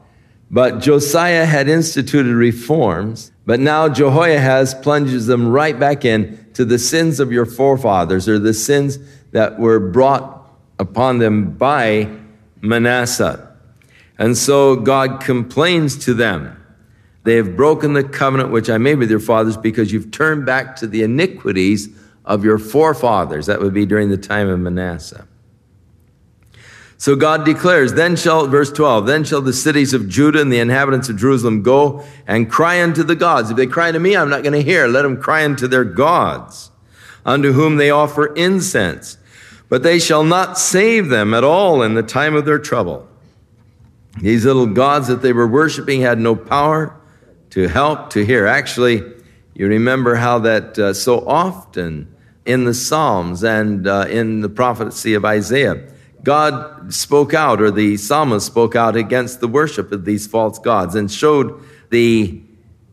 But 0.50 0.80
Josiah 0.80 1.46
had 1.46 1.66
instituted 1.66 2.34
reforms, 2.34 3.32
but 3.46 3.58
now 3.58 3.88
Jehoiahaz 3.88 4.74
plunges 4.74 5.26
them 5.26 5.48
right 5.48 5.80
back 5.80 6.04
in 6.04 6.46
to 6.52 6.66
the 6.66 6.78
sins 6.78 7.20
of 7.20 7.32
your 7.32 7.46
forefathers, 7.46 8.28
or 8.28 8.38
the 8.38 8.52
sins 8.52 8.98
that 9.30 9.58
were 9.58 9.80
brought 9.80 10.46
upon 10.78 11.20
them 11.20 11.52
by 11.52 12.06
Manasseh. 12.60 13.48
And 14.22 14.36
so 14.36 14.76
God 14.76 15.20
complains 15.20 15.98
to 16.04 16.14
them. 16.14 16.56
They 17.24 17.34
have 17.34 17.56
broken 17.56 17.94
the 17.94 18.04
covenant 18.04 18.52
which 18.52 18.70
I 18.70 18.78
made 18.78 18.98
with 18.98 19.10
your 19.10 19.18
fathers 19.18 19.56
because 19.56 19.92
you've 19.92 20.12
turned 20.12 20.46
back 20.46 20.76
to 20.76 20.86
the 20.86 21.02
iniquities 21.02 21.88
of 22.24 22.44
your 22.44 22.56
forefathers. 22.58 23.46
That 23.46 23.60
would 23.60 23.74
be 23.74 23.84
during 23.84 24.10
the 24.10 24.16
time 24.16 24.48
of 24.48 24.60
Manasseh. 24.60 25.26
So 26.98 27.16
God 27.16 27.44
declares, 27.44 27.94
then 27.94 28.14
shall, 28.14 28.46
verse 28.46 28.70
12, 28.70 29.06
then 29.06 29.24
shall 29.24 29.40
the 29.40 29.52
cities 29.52 29.92
of 29.92 30.08
Judah 30.08 30.40
and 30.40 30.52
the 30.52 30.60
inhabitants 30.60 31.08
of 31.08 31.16
Jerusalem 31.16 31.64
go 31.64 32.04
and 32.24 32.48
cry 32.48 32.80
unto 32.80 33.02
the 33.02 33.16
gods. 33.16 33.50
If 33.50 33.56
they 33.56 33.66
cry 33.66 33.88
unto 33.88 33.98
me, 33.98 34.16
I'm 34.16 34.30
not 34.30 34.44
going 34.44 34.52
to 34.52 34.62
hear. 34.62 34.86
Let 34.86 35.02
them 35.02 35.20
cry 35.20 35.44
unto 35.44 35.66
their 35.66 35.82
gods, 35.82 36.70
unto 37.26 37.54
whom 37.54 37.74
they 37.74 37.90
offer 37.90 38.32
incense. 38.34 39.18
But 39.68 39.82
they 39.82 39.98
shall 39.98 40.22
not 40.22 40.60
save 40.60 41.08
them 41.08 41.34
at 41.34 41.42
all 41.42 41.82
in 41.82 41.94
the 41.94 42.04
time 42.04 42.36
of 42.36 42.44
their 42.44 42.60
trouble. 42.60 43.08
These 44.20 44.44
little 44.44 44.66
gods 44.66 45.08
that 45.08 45.22
they 45.22 45.32
were 45.32 45.48
worshiping 45.48 46.02
had 46.02 46.18
no 46.18 46.36
power 46.36 46.98
to 47.50 47.68
help, 47.68 48.10
to 48.10 48.24
hear. 48.24 48.46
Actually, 48.46 49.02
you 49.54 49.66
remember 49.66 50.14
how 50.14 50.38
that 50.40 50.78
uh, 50.78 50.94
so 50.94 51.26
often 51.26 52.14
in 52.44 52.64
the 52.64 52.74
Psalms 52.74 53.42
and 53.42 53.86
uh, 53.86 54.06
in 54.08 54.40
the 54.40 54.48
prophecy 54.48 55.14
of 55.14 55.24
Isaiah, 55.24 55.88
God 56.22 56.94
spoke 56.94 57.34
out, 57.34 57.60
or 57.60 57.70
the 57.70 57.96
psalmist 57.96 58.46
spoke 58.46 58.76
out 58.76 58.96
against 58.96 59.40
the 59.40 59.48
worship 59.48 59.90
of 59.90 60.04
these 60.04 60.26
false 60.26 60.58
gods 60.58 60.94
and 60.94 61.10
showed 61.10 61.62
the 61.90 62.40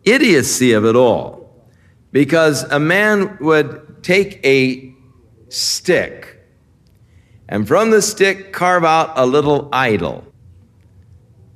idiocy 0.04 0.72
of 0.72 0.86
it 0.86 0.96
all. 0.96 1.54
Because 2.12 2.64
a 2.64 2.80
man 2.80 3.38
would 3.40 4.04
take 4.04 4.44
a 4.44 4.96
stick 5.50 6.40
and 7.48 7.68
from 7.68 7.92
the 7.92 8.02
stick 8.02 8.52
carve 8.52 8.84
out 8.84 9.14
a 9.16 9.26
little 9.26 9.70
idol. 9.72 10.24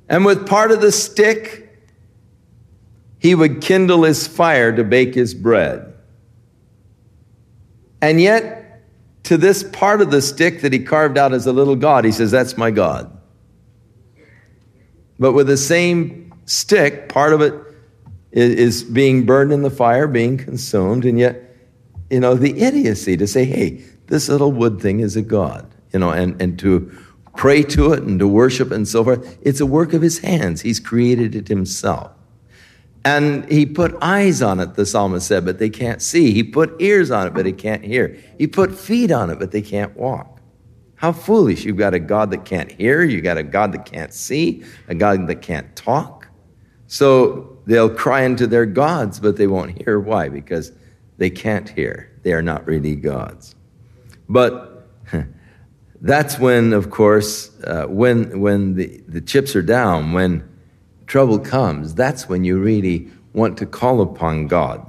And 0.10 0.26
with 0.26 0.48
part 0.48 0.72
of 0.72 0.82
the 0.82 0.92
stick, 0.92 1.70
he 3.20 3.36
would 3.36 3.62
kindle 3.62 4.04
his 4.04 4.28
fire 4.28 4.76
to 4.76 4.84
bake 4.84 5.16
his 5.16 5.34
bread. 5.34 5.94
And 8.02 8.20
yet, 8.20 8.82
to 9.24 9.38
this 9.38 9.64
part 9.64 10.02
of 10.02 10.12
the 10.12 10.22
stick 10.22 10.62
that 10.62 10.74
he 10.74 10.80
carved 10.80 11.18
out 11.18 11.34
as 11.34 11.48
a 11.48 11.54
little 11.54 11.78
God, 11.78 12.04
he 12.04 12.12
says, 12.12 12.32
That's 12.32 12.58
my 12.58 12.70
God. 12.70 13.18
But 15.20 15.32
with 15.32 15.48
the 15.48 15.58
same 15.58 16.34
stick, 16.46 17.08
part 17.08 17.34
of 17.34 17.42
it 17.42 17.54
is 18.32 18.84
being 18.84 19.26
burned 19.26 19.52
in 19.54 19.62
the 19.62 19.70
fire, 19.70 20.08
being 20.08 20.38
consumed, 20.38 21.06
and 21.06 21.20
yet, 21.20 21.56
you 22.10 22.20
know, 22.20 22.36
the 22.36 22.60
idiocy 22.60 23.16
to 23.18 23.28
say, 23.28 23.46
hey, 23.46 23.84
this 24.08 24.28
little 24.28 24.52
wood 24.52 24.82
thing 24.82 25.00
is 25.00 25.16
a 25.16 25.22
God, 25.22 25.72
you 25.94 26.00
know, 26.00 26.10
and, 26.10 26.42
and 26.42 26.58
to 26.60 26.92
pray 27.36 27.64
to 27.64 27.94
it 27.94 28.04
and 28.04 28.20
to 28.20 28.28
worship 28.28 28.72
and 28.72 28.88
so 28.88 29.04
forth. 29.04 29.38
It's 29.42 29.60
a 29.60 29.66
work 29.66 29.94
of 29.94 30.02
his 30.02 30.20
hands. 30.20 30.62
He's 30.62 30.80
created 30.80 31.36
it 31.36 31.48
himself. 31.48 32.12
And 33.06 33.50
he 33.52 33.66
put 33.66 33.96
eyes 34.02 34.42
on 34.42 34.60
it, 34.60 34.76
the 34.76 34.86
psalmist 34.86 35.28
said, 35.28 35.44
but 35.44 35.60
they 35.60 35.70
can't 35.70 36.02
see. 36.02 36.32
He 36.32 36.42
put 36.42 36.74
ears 36.80 37.12
on 37.12 37.28
it, 37.28 37.34
but 37.34 37.44
they 37.44 37.52
can't 37.52 37.84
hear. 37.84 38.18
He 38.38 38.48
put 38.48 38.74
feet 38.74 39.12
on 39.12 39.30
it, 39.30 39.40
but 39.40 39.52
they 39.52 39.62
can't 39.62 39.96
walk. 39.98 40.40
How 40.96 41.12
foolish. 41.12 41.66
You've 41.66 41.78
got 41.78 41.94
a 41.94 42.00
God 42.00 42.32
that 42.32 42.46
can't 42.46 42.72
hear, 42.72 43.04
you've 43.04 43.26
got 43.26 43.38
a 43.38 43.44
God 43.44 43.74
that 43.74 43.86
can't 43.86 44.14
see, 44.14 44.64
a 44.88 44.96
God 44.96 45.28
that 45.28 45.42
can't 45.42 45.76
talk. 45.76 46.30
So 46.88 47.58
they'll 47.66 47.90
cry 47.90 48.24
unto 48.24 48.48
their 48.48 48.66
gods, 48.66 49.20
but 49.20 49.36
they 49.36 49.48
won't 49.48 49.84
hear. 49.84 50.00
Why? 50.00 50.30
Because 50.30 50.72
they 51.18 51.30
can't 51.30 51.68
hear. 51.68 52.10
They 52.22 52.32
are 52.32 52.42
not 52.42 52.66
really 52.66 52.96
gods. 52.96 53.56
But 54.30 54.88
that's 56.04 56.38
when, 56.38 56.74
of 56.74 56.90
course, 56.90 57.50
uh, 57.64 57.86
when, 57.86 58.42
when 58.42 58.76
the, 58.76 59.02
the 59.08 59.22
chips 59.22 59.56
are 59.56 59.62
down, 59.62 60.12
when 60.12 60.44
trouble 61.08 61.40
comes, 61.40 61.96
that's 61.96 62.28
when 62.28 62.44
you 62.44 62.60
really 62.60 63.10
want 63.32 63.58
to 63.60 63.66
call 63.66 64.02
upon 64.02 64.48
God. 64.48 64.86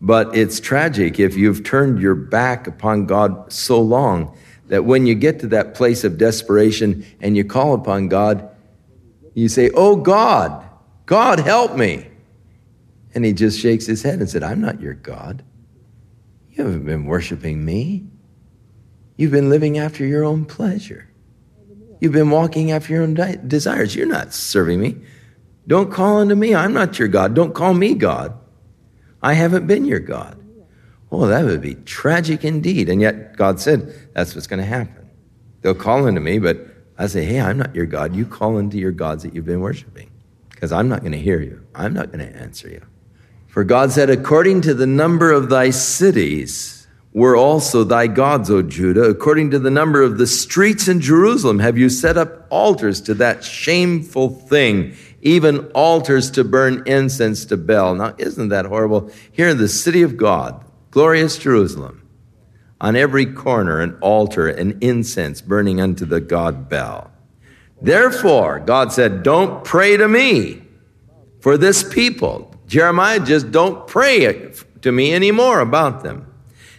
But 0.00 0.36
it's 0.36 0.58
tragic 0.58 1.20
if 1.20 1.36
you've 1.36 1.62
turned 1.62 2.00
your 2.00 2.16
back 2.16 2.66
upon 2.66 3.06
God 3.06 3.52
so 3.52 3.80
long 3.80 4.36
that 4.66 4.84
when 4.84 5.06
you 5.06 5.14
get 5.14 5.38
to 5.40 5.46
that 5.48 5.74
place 5.74 6.02
of 6.02 6.18
desperation 6.18 7.06
and 7.20 7.36
you 7.36 7.44
call 7.44 7.74
upon 7.74 8.08
God, 8.08 8.50
you 9.34 9.48
say, 9.48 9.70
Oh 9.74 9.94
God, 9.94 10.64
God, 11.06 11.38
help 11.38 11.76
me. 11.76 12.08
And 13.14 13.24
he 13.24 13.32
just 13.32 13.60
shakes 13.60 13.86
his 13.86 14.02
head 14.02 14.18
and 14.18 14.28
said, 14.28 14.42
I'm 14.42 14.60
not 14.60 14.80
your 14.80 14.94
God. 14.94 15.44
You 16.50 16.64
haven't 16.64 16.84
been 16.84 17.04
worshiping 17.04 17.64
me. 17.64 18.06
You've 19.16 19.32
been 19.32 19.50
living 19.50 19.78
after 19.78 20.06
your 20.06 20.24
own 20.24 20.44
pleasure. 20.44 21.08
You've 22.00 22.12
been 22.12 22.30
walking 22.30 22.72
after 22.72 22.92
your 22.92 23.02
own 23.02 23.14
desires. 23.46 23.94
You're 23.94 24.06
not 24.06 24.34
serving 24.34 24.80
me. 24.80 24.96
Don't 25.66 25.92
call 25.92 26.18
unto 26.18 26.34
me. 26.34 26.54
I'm 26.54 26.72
not 26.72 26.98
your 26.98 27.08
God. 27.08 27.34
Don't 27.34 27.54
call 27.54 27.74
me 27.74 27.94
God. 27.94 28.36
I 29.22 29.34
haven't 29.34 29.66
been 29.66 29.84
your 29.84 30.00
God. 30.00 30.38
Oh, 31.12 31.26
that 31.26 31.44
would 31.44 31.60
be 31.60 31.74
tragic 31.74 32.44
indeed. 32.44 32.88
And 32.88 33.00
yet 33.00 33.36
God 33.36 33.60
said, 33.60 34.10
that's 34.14 34.34
what's 34.34 34.46
going 34.46 34.60
to 34.60 34.66
happen. 34.66 35.10
They'll 35.60 35.74
call 35.74 36.06
unto 36.06 36.20
me, 36.20 36.38
but 36.38 36.66
I 36.98 37.06
say, 37.06 37.24
hey, 37.24 37.40
I'm 37.40 37.58
not 37.58 37.74
your 37.74 37.86
God. 37.86 38.16
You 38.16 38.26
call 38.26 38.56
unto 38.56 38.78
your 38.78 38.92
gods 38.92 39.22
that 39.22 39.34
you've 39.34 39.44
been 39.44 39.60
worshiping 39.60 40.10
because 40.50 40.72
I'm 40.72 40.88
not 40.88 41.00
going 41.00 41.12
to 41.12 41.18
hear 41.18 41.40
you. 41.40 41.64
I'm 41.74 41.92
not 41.94 42.10
going 42.10 42.26
to 42.26 42.36
answer 42.36 42.68
you. 42.68 42.82
For 43.46 43.62
God 43.62 43.92
said, 43.92 44.10
according 44.10 44.62
to 44.62 44.74
the 44.74 44.86
number 44.86 45.30
of 45.30 45.50
thy 45.50 45.70
cities 45.70 46.81
were 47.12 47.36
also 47.36 47.84
thy 47.84 48.06
gods, 48.06 48.50
O 48.50 48.62
Judah. 48.62 49.02
According 49.02 49.50
to 49.50 49.58
the 49.58 49.70
number 49.70 50.02
of 50.02 50.18
the 50.18 50.26
streets 50.26 50.88
in 50.88 51.00
Jerusalem 51.00 51.58
have 51.58 51.76
you 51.76 51.88
set 51.88 52.16
up 52.16 52.46
altars 52.50 53.00
to 53.02 53.14
that 53.14 53.44
shameful 53.44 54.30
thing 54.30 54.94
even 55.22 55.66
altars 55.72 56.30
to 56.32 56.44
burn 56.44 56.82
incense 56.84 57.44
to 57.46 57.56
Baal. 57.56 57.94
Now, 57.94 58.14
isn't 58.18 58.48
that 58.48 58.66
horrible? 58.66 59.10
Here 59.30 59.48
in 59.48 59.56
the 59.56 59.68
city 59.68 60.02
of 60.02 60.16
God, 60.16 60.64
glorious 60.90 61.38
Jerusalem, 61.38 62.06
on 62.80 62.96
every 62.96 63.26
corner 63.26 63.80
an 63.80 63.96
altar 64.00 64.48
and 64.48 64.82
incense 64.82 65.40
burning 65.40 65.80
unto 65.80 66.04
the 66.04 66.20
god 66.20 66.68
Baal. 66.68 67.10
Therefore, 67.80 68.58
God 68.58 68.92
said, 68.92 69.22
Don't 69.22 69.64
pray 69.64 69.96
to 69.96 70.08
me 70.08 70.62
for 71.40 71.56
this 71.56 71.82
people. 71.82 72.54
Jeremiah, 72.66 73.20
just 73.20 73.52
don't 73.52 73.86
pray 73.86 74.52
to 74.80 74.92
me 74.92 75.14
anymore 75.14 75.60
about 75.60 76.02
them. 76.02 76.31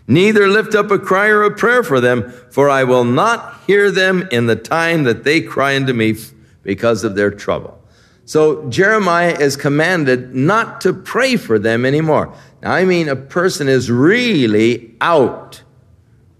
Neither 0.07 0.47
lift 0.47 0.75
up 0.75 0.91
a 0.91 0.99
cry 0.99 1.27
or 1.27 1.43
a 1.43 1.55
prayer 1.55 1.83
for 1.83 2.01
them, 2.01 2.29
for 2.51 2.69
I 2.69 2.83
will 2.83 3.05
not 3.05 3.61
hear 3.65 3.89
them 3.89 4.27
in 4.31 4.47
the 4.47 4.55
time 4.55 5.03
that 5.05 5.23
they 5.23 5.41
cry 5.41 5.75
unto 5.75 5.93
me 5.93 6.15
because 6.61 7.03
of 7.03 7.15
their 7.15 7.31
trouble. 7.31 7.79
So 8.25 8.69
Jeremiah 8.69 9.37
is 9.37 9.55
commanded 9.55 10.33
not 10.33 10.81
to 10.81 10.93
pray 10.93 11.35
for 11.35 11.59
them 11.59 11.85
anymore. 11.85 12.33
Now, 12.61 12.73
I 12.73 12.85
mean, 12.85 13.09
a 13.09 13.15
person 13.15 13.67
is 13.67 13.91
really 13.91 14.95
out 15.01 15.61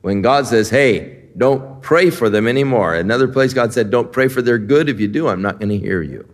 when 0.02 0.22
God 0.22 0.48
says, 0.48 0.70
hey, 0.70 1.24
don't 1.38 1.82
pray 1.82 2.10
for 2.10 2.30
them 2.30 2.48
anymore. 2.48 2.96
Another 2.96 3.28
place, 3.28 3.54
God 3.54 3.74
said, 3.74 3.90
don't 3.90 4.12
pray 4.12 4.28
for 4.28 4.42
their 4.42 4.58
good. 4.58 4.88
If 4.88 5.00
you 5.00 5.08
do, 5.08 5.28
I'm 5.28 5.42
not 5.42 5.60
going 5.60 5.70
to 5.70 5.78
hear 5.78 6.02
you. 6.02 6.28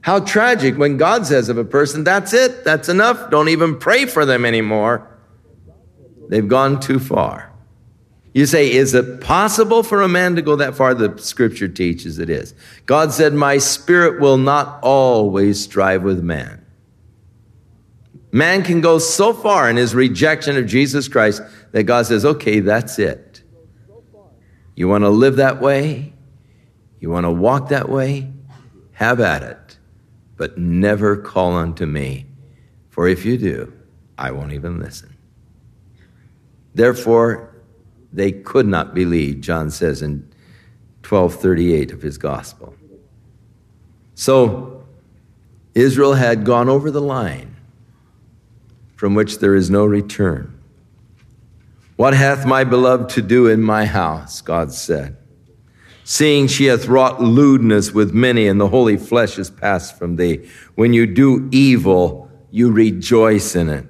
How 0.00 0.20
tragic 0.20 0.78
when 0.78 0.96
God 0.96 1.26
says 1.26 1.48
of 1.48 1.58
a 1.58 1.64
person, 1.64 2.04
that's 2.04 2.32
it, 2.32 2.64
that's 2.64 2.88
enough, 2.88 3.30
don't 3.30 3.48
even 3.48 3.76
pray 3.76 4.06
for 4.06 4.24
them 4.24 4.44
anymore. 4.44 5.08
They've 6.28 6.46
gone 6.46 6.80
too 6.80 6.98
far. 6.98 7.52
You 8.36 8.44
say, 8.44 8.70
is 8.70 8.92
it 8.92 9.22
possible 9.22 9.82
for 9.82 10.02
a 10.02 10.08
man 10.08 10.36
to 10.36 10.42
go 10.42 10.56
that 10.56 10.74
far? 10.74 10.92
The 10.92 11.16
scripture 11.16 11.68
teaches 11.68 12.18
it 12.18 12.28
is. 12.28 12.54
God 12.84 13.12
said, 13.12 13.32
My 13.32 13.56
spirit 13.56 14.20
will 14.20 14.36
not 14.36 14.78
always 14.82 15.58
strive 15.62 16.02
with 16.02 16.22
man. 16.22 16.62
Man 18.32 18.62
can 18.62 18.82
go 18.82 18.98
so 18.98 19.32
far 19.32 19.70
in 19.70 19.76
his 19.76 19.94
rejection 19.94 20.58
of 20.58 20.66
Jesus 20.66 21.08
Christ 21.08 21.40
that 21.72 21.84
God 21.84 22.04
says, 22.04 22.26
Okay, 22.26 22.60
that's 22.60 22.98
it. 22.98 23.42
You 24.74 24.86
want 24.88 25.04
to 25.04 25.08
live 25.08 25.36
that 25.36 25.62
way? 25.62 26.12
You 27.00 27.08
want 27.08 27.24
to 27.24 27.30
walk 27.30 27.70
that 27.70 27.88
way? 27.88 28.30
Have 28.92 29.20
at 29.20 29.42
it. 29.42 29.78
But 30.36 30.58
never 30.58 31.16
call 31.16 31.54
unto 31.54 31.86
me. 31.86 32.26
For 32.90 33.08
if 33.08 33.24
you 33.24 33.38
do, 33.38 33.72
I 34.18 34.30
won't 34.32 34.52
even 34.52 34.78
listen. 34.78 35.15
Therefore, 36.76 37.54
they 38.12 38.32
could 38.32 38.66
not 38.66 38.94
believe, 38.94 39.40
John 39.40 39.70
says 39.70 40.02
in 40.02 40.30
1238 41.00 41.90
of 41.90 42.02
his 42.02 42.18
gospel. 42.18 42.74
So, 44.14 44.84
Israel 45.74 46.12
had 46.12 46.44
gone 46.44 46.68
over 46.68 46.90
the 46.90 47.00
line 47.00 47.56
from 48.94 49.14
which 49.14 49.38
there 49.38 49.54
is 49.54 49.70
no 49.70 49.86
return. 49.86 50.52
What 51.96 52.12
hath 52.12 52.44
my 52.44 52.62
beloved 52.62 53.08
to 53.10 53.22
do 53.22 53.46
in 53.46 53.62
my 53.62 53.86
house? 53.86 54.42
God 54.42 54.70
said. 54.70 55.16
Seeing 56.04 56.46
she 56.46 56.66
hath 56.66 56.88
wrought 56.88 57.22
lewdness 57.22 57.92
with 57.92 58.12
many, 58.12 58.48
and 58.48 58.60
the 58.60 58.68
holy 58.68 58.98
flesh 58.98 59.38
is 59.38 59.48
passed 59.48 59.98
from 59.98 60.16
thee. 60.16 60.46
When 60.74 60.92
you 60.92 61.06
do 61.06 61.48
evil, 61.50 62.30
you 62.50 62.70
rejoice 62.70 63.56
in 63.56 63.70
it. 63.70 63.86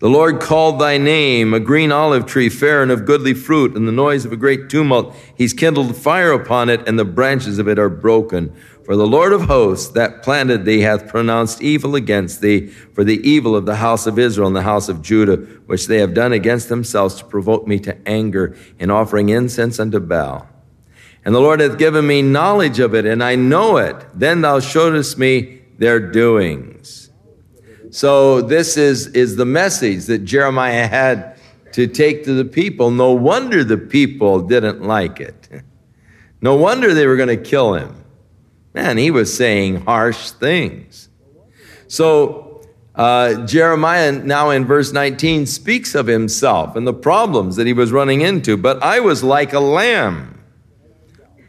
The 0.00 0.08
Lord 0.10 0.40
called 0.40 0.80
thy 0.80 0.98
name, 0.98 1.54
a 1.54 1.60
green 1.60 1.92
olive 1.92 2.26
tree, 2.26 2.48
fair 2.48 2.82
and 2.82 2.90
of 2.90 3.06
goodly 3.06 3.32
fruit, 3.32 3.76
and 3.76 3.86
the 3.86 3.92
noise 3.92 4.24
of 4.24 4.32
a 4.32 4.36
great 4.36 4.68
tumult. 4.68 5.14
He's 5.36 5.52
kindled 5.52 5.96
fire 5.96 6.32
upon 6.32 6.68
it, 6.68 6.86
and 6.88 6.98
the 6.98 7.04
branches 7.04 7.58
of 7.58 7.68
it 7.68 7.78
are 7.78 7.88
broken. 7.88 8.52
For 8.84 8.96
the 8.96 9.06
Lord 9.06 9.32
of 9.32 9.42
hosts 9.42 9.88
that 9.92 10.22
planted 10.22 10.64
thee 10.64 10.80
hath 10.80 11.08
pronounced 11.08 11.62
evil 11.62 11.94
against 11.94 12.42
thee 12.42 12.66
for 12.66 13.02
the 13.02 13.26
evil 13.26 13.56
of 13.56 13.64
the 13.64 13.76
house 13.76 14.06
of 14.06 14.18
Israel 14.18 14.48
and 14.48 14.56
the 14.56 14.62
house 14.62 14.90
of 14.90 15.00
Judah, 15.00 15.36
which 15.66 15.86
they 15.86 15.98
have 15.98 16.12
done 16.12 16.32
against 16.32 16.68
themselves 16.68 17.14
to 17.14 17.24
provoke 17.24 17.66
me 17.66 17.78
to 17.78 17.96
anger 18.06 18.54
in 18.78 18.90
offering 18.90 19.30
incense 19.30 19.78
unto 19.78 20.00
Baal. 20.00 20.48
And 21.24 21.34
the 21.34 21.40
Lord 21.40 21.60
hath 21.60 21.78
given 21.78 22.06
me 22.06 22.20
knowledge 22.20 22.78
of 22.78 22.94
it, 22.94 23.06
and 23.06 23.22
I 23.22 23.36
know 23.36 23.78
it. 23.78 24.04
Then 24.12 24.42
thou 24.42 24.60
showest 24.60 25.16
me 25.16 25.62
their 25.78 25.98
doings. 25.98 27.03
So 27.94 28.40
this 28.40 28.76
is, 28.76 29.06
is 29.06 29.36
the 29.36 29.44
message 29.44 30.06
that 30.06 30.24
Jeremiah 30.24 30.88
had 30.88 31.36
to 31.74 31.86
take 31.86 32.24
to 32.24 32.34
the 32.34 32.44
people. 32.44 32.90
No 32.90 33.12
wonder 33.12 33.62
the 33.62 33.78
people 33.78 34.40
didn't 34.40 34.82
like 34.82 35.20
it. 35.20 35.48
No 36.40 36.56
wonder 36.56 36.92
they 36.92 37.06
were 37.06 37.14
going 37.14 37.28
to 37.28 37.36
kill 37.36 37.74
him. 37.74 38.04
Man, 38.74 38.96
he 38.96 39.12
was 39.12 39.32
saying 39.32 39.82
harsh 39.82 40.32
things. 40.32 41.08
So 41.86 42.62
uh, 42.96 43.46
Jeremiah 43.46 44.10
now 44.10 44.50
in 44.50 44.64
verse 44.64 44.92
19 44.92 45.46
speaks 45.46 45.94
of 45.94 46.08
himself 46.08 46.74
and 46.74 46.88
the 46.88 46.92
problems 46.92 47.54
that 47.54 47.66
he 47.68 47.72
was 47.72 47.92
running 47.92 48.22
into. 48.22 48.56
But 48.56 48.82
I 48.82 48.98
was 48.98 49.22
like 49.22 49.52
a 49.52 49.60
lamb 49.60 50.42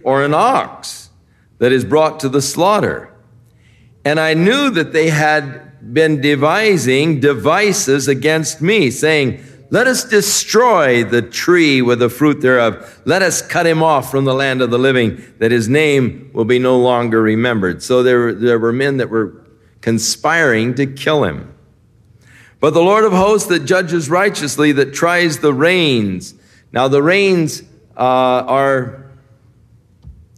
or 0.04 0.24
an 0.24 0.36
ox 0.36 1.10
that 1.58 1.72
is 1.72 1.84
brought 1.84 2.20
to 2.20 2.30
the 2.30 2.44
slaughter. 2.44 3.12
And 4.06 4.20
I 4.20 4.36
knew 4.36 4.70
that 4.70 4.94
they 4.94 5.10
had 5.10 5.66
been 5.94 6.22
devising 6.22 7.20
devices 7.20 8.08
against 8.08 8.62
me, 8.62 8.90
saying, 8.90 9.44
Let 9.70 9.88
us 9.88 10.04
destroy 10.04 11.04
the 11.04 11.22
tree 11.22 11.82
with 11.82 12.00
the 12.00 12.10
fruit 12.10 12.42
thereof. 12.42 13.02
Let 13.06 13.22
us 13.22 13.42
cut 13.42 13.66
him 13.66 13.84
off 13.84 14.10
from 14.10 14.26
the 14.26 14.34
land 14.34 14.62
of 14.62 14.72
the 14.72 14.80
living, 14.80 15.24
that 15.40 15.52
his 15.52 15.70
name 15.70 16.32
will 16.34 16.46
be 16.46 16.60
no 16.60 16.78
longer 16.78 17.22
remembered. 17.22 17.84
So 17.84 18.04
there, 18.04 18.34
there 18.34 18.60
were 18.60 18.74
men 18.74 18.98
that 18.98 19.10
were 19.10 19.46
conspiring 19.82 20.76
to 20.76 20.88
kill 20.88 21.24
him. 21.24 21.54
But 22.60 22.74
the 22.74 22.82
Lord 22.82 23.04
of 23.04 23.12
hosts 23.12 23.48
that 23.50 23.66
judges 23.66 24.10
righteously, 24.10 24.72
that 24.74 24.94
tries 24.94 25.40
the 25.40 25.54
reins. 25.54 26.34
Now, 26.72 26.88
the 26.88 27.04
reins 27.04 27.62
uh, 27.96 28.02
are, 28.48 29.12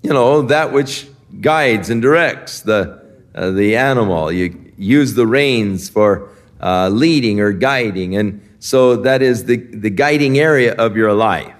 you 0.01 0.11
know, 0.11 0.41
that 0.43 0.73
which 0.73 1.07
guides 1.39 1.89
and 1.89 2.01
directs 2.01 2.61
the, 2.61 3.01
uh, 3.33 3.51
the 3.51 3.77
animal. 3.77 4.31
You, 4.31 4.66
use 4.77 5.13
the 5.15 5.27
reins 5.27 5.89
for 5.89 6.29
uh, 6.61 6.89
leading 6.89 7.39
or 7.39 7.51
guiding. 7.51 8.15
And 8.15 8.41
so 8.59 8.95
that 8.97 9.21
is 9.21 9.45
the, 9.45 9.57
the 9.57 9.89
guiding 9.89 10.39
area 10.39 10.73
of 10.73 10.95
your 10.95 11.13
life. 11.13 11.53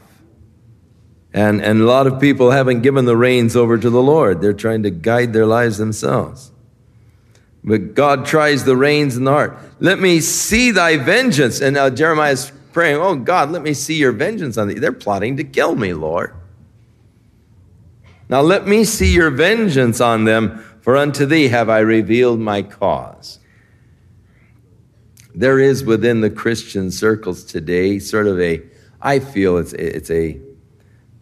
And, 1.33 1.61
and 1.61 1.81
a 1.81 1.85
lot 1.85 2.07
of 2.07 2.19
people 2.19 2.51
haven't 2.51 2.81
given 2.81 3.05
the 3.05 3.17
reins 3.17 3.55
over 3.55 3.77
to 3.77 3.89
the 3.89 4.01
Lord. 4.01 4.41
They're 4.41 4.53
trying 4.53 4.83
to 4.83 4.89
guide 4.89 5.33
their 5.33 5.45
lives 5.45 5.77
themselves. 5.77 6.51
But 7.63 7.93
God 7.93 8.25
tries 8.25 8.63
the 8.63 8.77
reins 8.77 9.17
in 9.17 9.25
the 9.25 9.31
heart. 9.31 9.59
Let 9.79 9.99
me 9.99 10.21
see 10.21 10.71
thy 10.71 10.97
vengeance. 10.97 11.61
And 11.61 11.75
now 11.75 11.89
Jeremiah 11.89 12.31
is 12.31 12.51
praying, 12.71 12.97
Oh 12.97 13.15
God, 13.15 13.51
let 13.51 13.61
me 13.61 13.73
see 13.73 13.95
your 13.95 14.13
vengeance 14.13 14.57
on 14.57 14.67
thee. 14.67 14.75
They're 14.75 14.93
plotting 14.93 15.37
to 15.37 15.43
kill 15.43 15.75
me, 15.75 15.93
Lord. 15.93 16.33
Now 18.29 18.41
let 18.41 18.67
me 18.67 18.83
see 18.83 19.13
your 19.13 19.29
vengeance 19.29 20.01
on 20.01 20.25
them, 20.25 20.63
for 20.87 20.95
unto 20.95 21.25
thee 21.25 21.49
have 21.49 21.69
I 21.69 21.79
revealed 21.79 22.39
my 22.39 22.61
cause. 22.61 23.39
There 25.35 25.59
is 25.59 25.83
within 25.83 26.21
the 26.21 26.29
Christian 26.29 26.91
circles 26.91 27.43
today 27.43 27.99
sort 27.99 28.25
of 28.25 28.39
a, 28.39 28.61
I 29.01 29.19
feel 29.19 29.57
it's, 29.57 29.73
it's 29.73 30.09
a, 30.09 30.39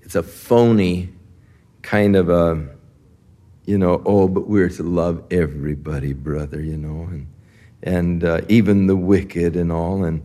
it's 0.03 0.13
a 0.13 0.21
phony 0.21 1.09
kind 1.81 2.15
of 2.15 2.29
a, 2.29 2.63
you 3.65 3.79
know, 3.79 4.03
oh, 4.05 4.27
but 4.27 4.47
we're 4.47 4.69
to 4.69 4.83
love 4.83 5.23
everybody, 5.31 6.13
brother, 6.13 6.61
you 6.61 6.77
know, 6.77 7.09
and, 7.09 7.27
and 7.81 8.23
uh, 8.23 8.41
even 8.47 8.85
the 8.85 8.95
wicked 8.95 9.55
and 9.55 9.71
all, 9.71 10.03
and, 10.03 10.21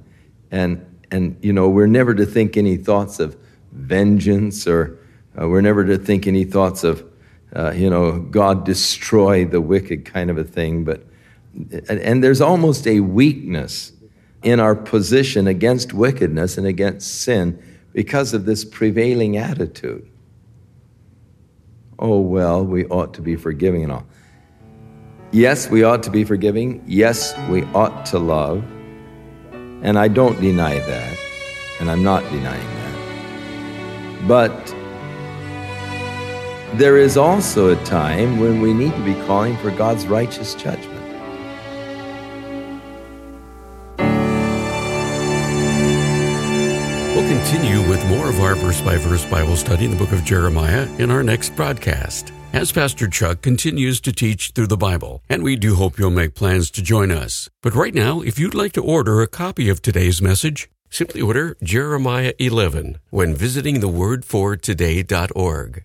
and, 0.50 0.85
and, 1.11 1.38
you 1.40 1.55
know, 1.55 1.66
we're 1.66 1.87
never 1.87 2.12
to 2.12 2.26
think 2.26 2.59
any 2.59 2.76
thoughts 2.76 3.18
of 3.18 3.38
vengeance 3.72 4.66
or 4.66 4.98
uh, 5.40 5.48
we're 5.48 5.62
never 5.62 5.83
to 5.87 5.96
think 5.96 6.26
any 6.26 6.44
thoughts 6.44 6.85
of, 6.85 7.03
uh, 7.54 7.72
you 7.72 7.90
know, 7.90 8.20
God 8.20 8.64
destroy 8.64 9.44
the 9.44 9.60
wicked 9.60 10.04
kind 10.04 10.30
of 10.30 10.38
a 10.38 10.44
thing. 10.44 10.84
But, 10.84 11.04
and, 11.54 12.00
and 12.00 12.24
there's 12.24 12.40
almost 12.40 12.86
a 12.86 13.00
weakness 13.00 13.92
in 14.42 14.60
our 14.60 14.74
position 14.74 15.46
against 15.46 15.92
wickedness 15.92 16.56
and 16.56 16.66
against 16.66 17.22
sin 17.22 17.62
because 17.92 18.32
of 18.32 18.44
this 18.44 18.64
prevailing 18.64 19.36
attitude. 19.36 20.08
Oh, 21.98 22.20
well, 22.20 22.64
we 22.64 22.86
ought 22.86 23.12
to 23.14 23.22
be 23.22 23.36
forgiving 23.36 23.82
and 23.82 23.92
all. 23.92 24.06
Yes, 25.32 25.68
we 25.68 25.82
ought 25.82 26.02
to 26.04 26.10
be 26.10 26.24
forgiving. 26.24 26.82
Yes, 26.86 27.36
we 27.48 27.62
ought 27.74 28.06
to 28.06 28.18
love. 28.18 28.64
And 29.82 29.98
I 29.98 30.08
don't 30.08 30.40
deny 30.40 30.78
that. 30.78 31.18
And 31.78 31.90
I'm 31.90 32.02
not 32.02 32.22
denying 32.30 32.66
that. 32.66 34.28
But 34.28 34.74
there 36.74 36.96
is 36.96 37.16
also 37.16 37.70
a 37.70 37.85
time 37.85 38.38
when 38.38 38.61
we 38.61 38.72
need 38.72 38.92
to 38.92 39.04
be 39.04 39.14
calling 39.26 39.56
for 39.59 39.70
God's 39.70 40.06
righteous 40.06 40.54
judgment. 40.54 40.98
We'll 47.14 47.28
continue 47.28 47.87
with 47.88 48.06
more 48.09 48.28
of 48.28 48.40
our 48.40 48.54
verse 48.54 48.80
by 48.80 48.96
verse 48.96 49.24
Bible 49.24 49.56
study 49.56 49.85
in 49.85 49.90
the 49.90 49.96
book 49.96 50.12
of 50.12 50.24
Jeremiah 50.24 50.88
in 50.98 51.11
our 51.11 51.22
next 51.22 51.54
broadcast 51.56 52.33
as 52.52 52.72
Pastor 52.72 53.09
Chuck 53.09 53.42
continues 53.42 54.00
to 54.00 54.12
teach 54.12 54.50
through 54.50 54.66
the 54.66 54.76
Bible, 54.76 55.22
and 55.28 55.42
we 55.42 55.56
do 55.56 55.76
hope 55.76 55.98
you'll 55.98 56.11
make 56.11 56.35
plans 56.35 56.70
to 56.72 56.83
join 56.83 57.11
us. 57.11 57.48
But 57.62 57.74
right 57.74 57.94
now, 57.94 58.22
if 58.22 58.38
you'd 58.38 58.54
like 58.54 58.72
to 58.72 58.83
order 58.83 59.20
a 59.20 59.28
copy 59.28 59.68
of 59.68 59.83
today's 59.83 60.20
message, 60.20 60.68
simply 60.90 61.20
order 61.20 61.56
Jeremiah 61.62 62.35
11 62.38 62.98
when 63.11 63.35
visiting 63.35 63.80
thewordfortoday.org. 63.80 65.85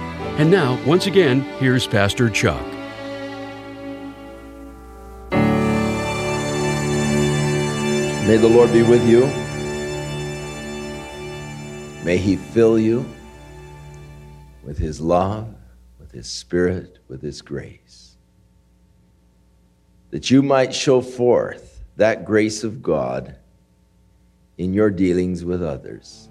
And 0.41 0.49
now, 0.49 0.83
once 0.87 1.05
again, 1.05 1.41
here's 1.59 1.85
Pastor 1.85 2.27
Chuck. 2.27 2.65
May 8.25 8.37
the 8.37 8.49
Lord 8.49 8.73
be 8.73 8.81
with 8.81 9.07
you. 9.07 9.27
May 12.03 12.17
He 12.17 12.37
fill 12.37 12.79
you 12.79 13.05
with 14.63 14.79
His 14.79 14.99
love, 14.99 15.53
with 15.99 16.11
His 16.11 16.27
Spirit, 16.27 16.97
with 17.07 17.21
His 17.21 17.43
grace. 17.43 18.15
That 20.09 20.31
you 20.31 20.41
might 20.41 20.73
show 20.73 21.01
forth 21.01 21.83
that 21.97 22.25
grace 22.25 22.63
of 22.63 22.81
God 22.81 23.35
in 24.57 24.73
your 24.73 24.89
dealings 24.89 25.45
with 25.45 25.61
others. 25.61 26.30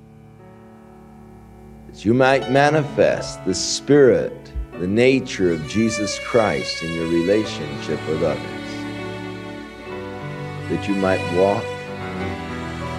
That 1.90 2.04
you 2.04 2.14
might 2.14 2.52
manifest 2.52 3.44
the 3.44 3.54
Spirit, 3.54 4.52
the 4.78 4.86
nature 4.86 5.52
of 5.52 5.66
Jesus 5.66 6.20
Christ 6.20 6.84
in 6.84 6.92
your 6.94 7.08
relationship 7.08 7.98
with 8.08 8.22
others. 8.22 8.70
That 10.70 10.86
you 10.88 10.94
might 10.94 11.20
walk 11.36 11.64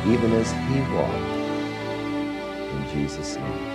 even 0.05 0.33
as 0.33 0.51
He 0.51 0.81
walked. 0.93 1.15
In 2.69 2.89
Jesus' 2.93 3.37
name. 3.37 3.67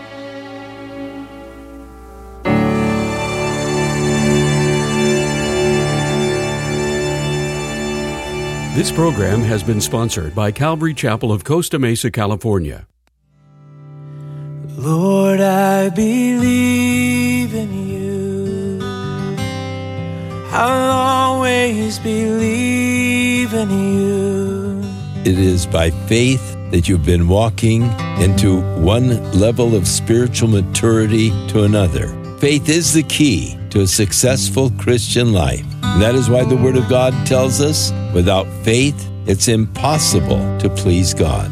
This 8.76 8.92
program 8.92 9.40
has 9.40 9.62
been 9.62 9.80
sponsored 9.80 10.34
by 10.34 10.52
Calvary 10.52 10.92
Chapel 10.92 11.32
of 11.32 11.42
Costa 11.42 11.78
Mesa, 11.78 12.10
California. 12.10 12.86
Lord, 14.76 15.40
I 15.40 15.88
believe 15.88 17.54
in 17.54 17.88
you. 17.88 18.78
I'll 20.52 21.32
always 21.32 21.98
believe 21.98 23.54
in 23.54 23.70
you. 23.70 24.82
It 25.24 25.38
is 25.38 25.66
by 25.66 25.88
faith 26.08 26.54
that 26.72 26.88
you've 26.88 27.06
been 27.06 27.26
walking 27.26 27.84
into 28.20 28.60
one 28.82 29.32
level 29.32 29.74
of 29.74 29.88
spiritual 29.88 30.48
maturity 30.48 31.30
to 31.48 31.62
another. 31.62 32.08
Faith 32.38 32.68
is 32.68 32.92
the 32.92 33.02
key 33.04 33.58
to 33.70 33.80
a 33.80 33.86
successful 33.86 34.70
Christian 34.78 35.32
life. 35.32 35.64
And 35.84 36.02
that 36.02 36.14
is 36.14 36.28
why 36.28 36.44
the 36.44 36.56
Word 36.56 36.76
of 36.76 36.86
God 36.90 37.14
tells 37.26 37.62
us 37.62 37.92
without 38.12 38.46
faith, 38.62 39.10
it's 39.26 39.48
impossible 39.48 40.58
to 40.58 40.68
please 40.68 41.14
God. 41.14 41.50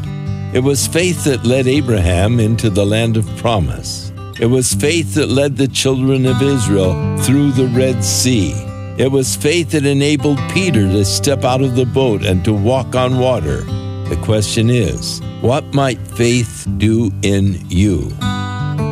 It 0.55 0.63
was 0.63 0.87
faith 0.87 1.25
that 1.25 1.45
led 1.45 1.67
Abraham 1.67 2.39
into 2.39 2.69
the 2.69 2.85
land 2.85 3.17
of 3.17 3.27
promise. 3.35 4.13
It 4.39 4.45
was 4.45 4.73
faith 4.73 5.15
that 5.15 5.27
led 5.27 5.57
the 5.57 5.67
children 5.67 6.25
of 6.25 6.41
Israel 6.41 6.93
through 7.23 7.51
the 7.51 7.67
Red 7.67 8.01
Sea. 8.01 8.53
It 8.97 9.11
was 9.11 9.35
faith 9.35 9.71
that 9.71 9.85
enabled 9.85 10.39
Peter 10.53 10.83
to 10.83 11.03
step 11.03 11.43
out 11.43 11.61
of 11.61 11.75
the 11.75 11.85
boat 11.85 12.23
and 12.23 12.41
to 12.45 12.53
walk 12.53 12.95
on 12.95 13.19
water. 13.19 13.63
The 14.07 14.17
question 14.23 14.69
is, 14.69 15.19
what 15.41 15.73
might 15.73 15.99
faith 15.99 16.65
do 16.77 17.11
in 17.21 17.59
you? 17.69 18.11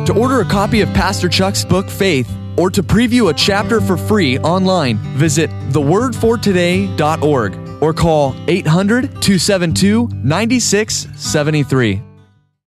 To 0.04 0.14
order 0.14 0.42
a 0.42 0.44
copy 0.44 0.82
of 0.82 0.90
Pastor 0.90 1.30
Chuck's 1.30 1.64
book, 1.64 1.88
Faith, 1.88 2.30
or 2.58 2.68
to 2.68 2.82
preview 2.82 3.30
a 3.30 3.32
chapter 3.32 3.80
for 3.80 3.96
free 3.96 4.38
online, 4.40 4.98
visit 5.16 5.48
thewordfortoday.org 5.70 7.63
or 7.84 7.92
call 7.92 8.34
800 8.48 9.20
272 9.20 10.08
9673. 10.08 12.13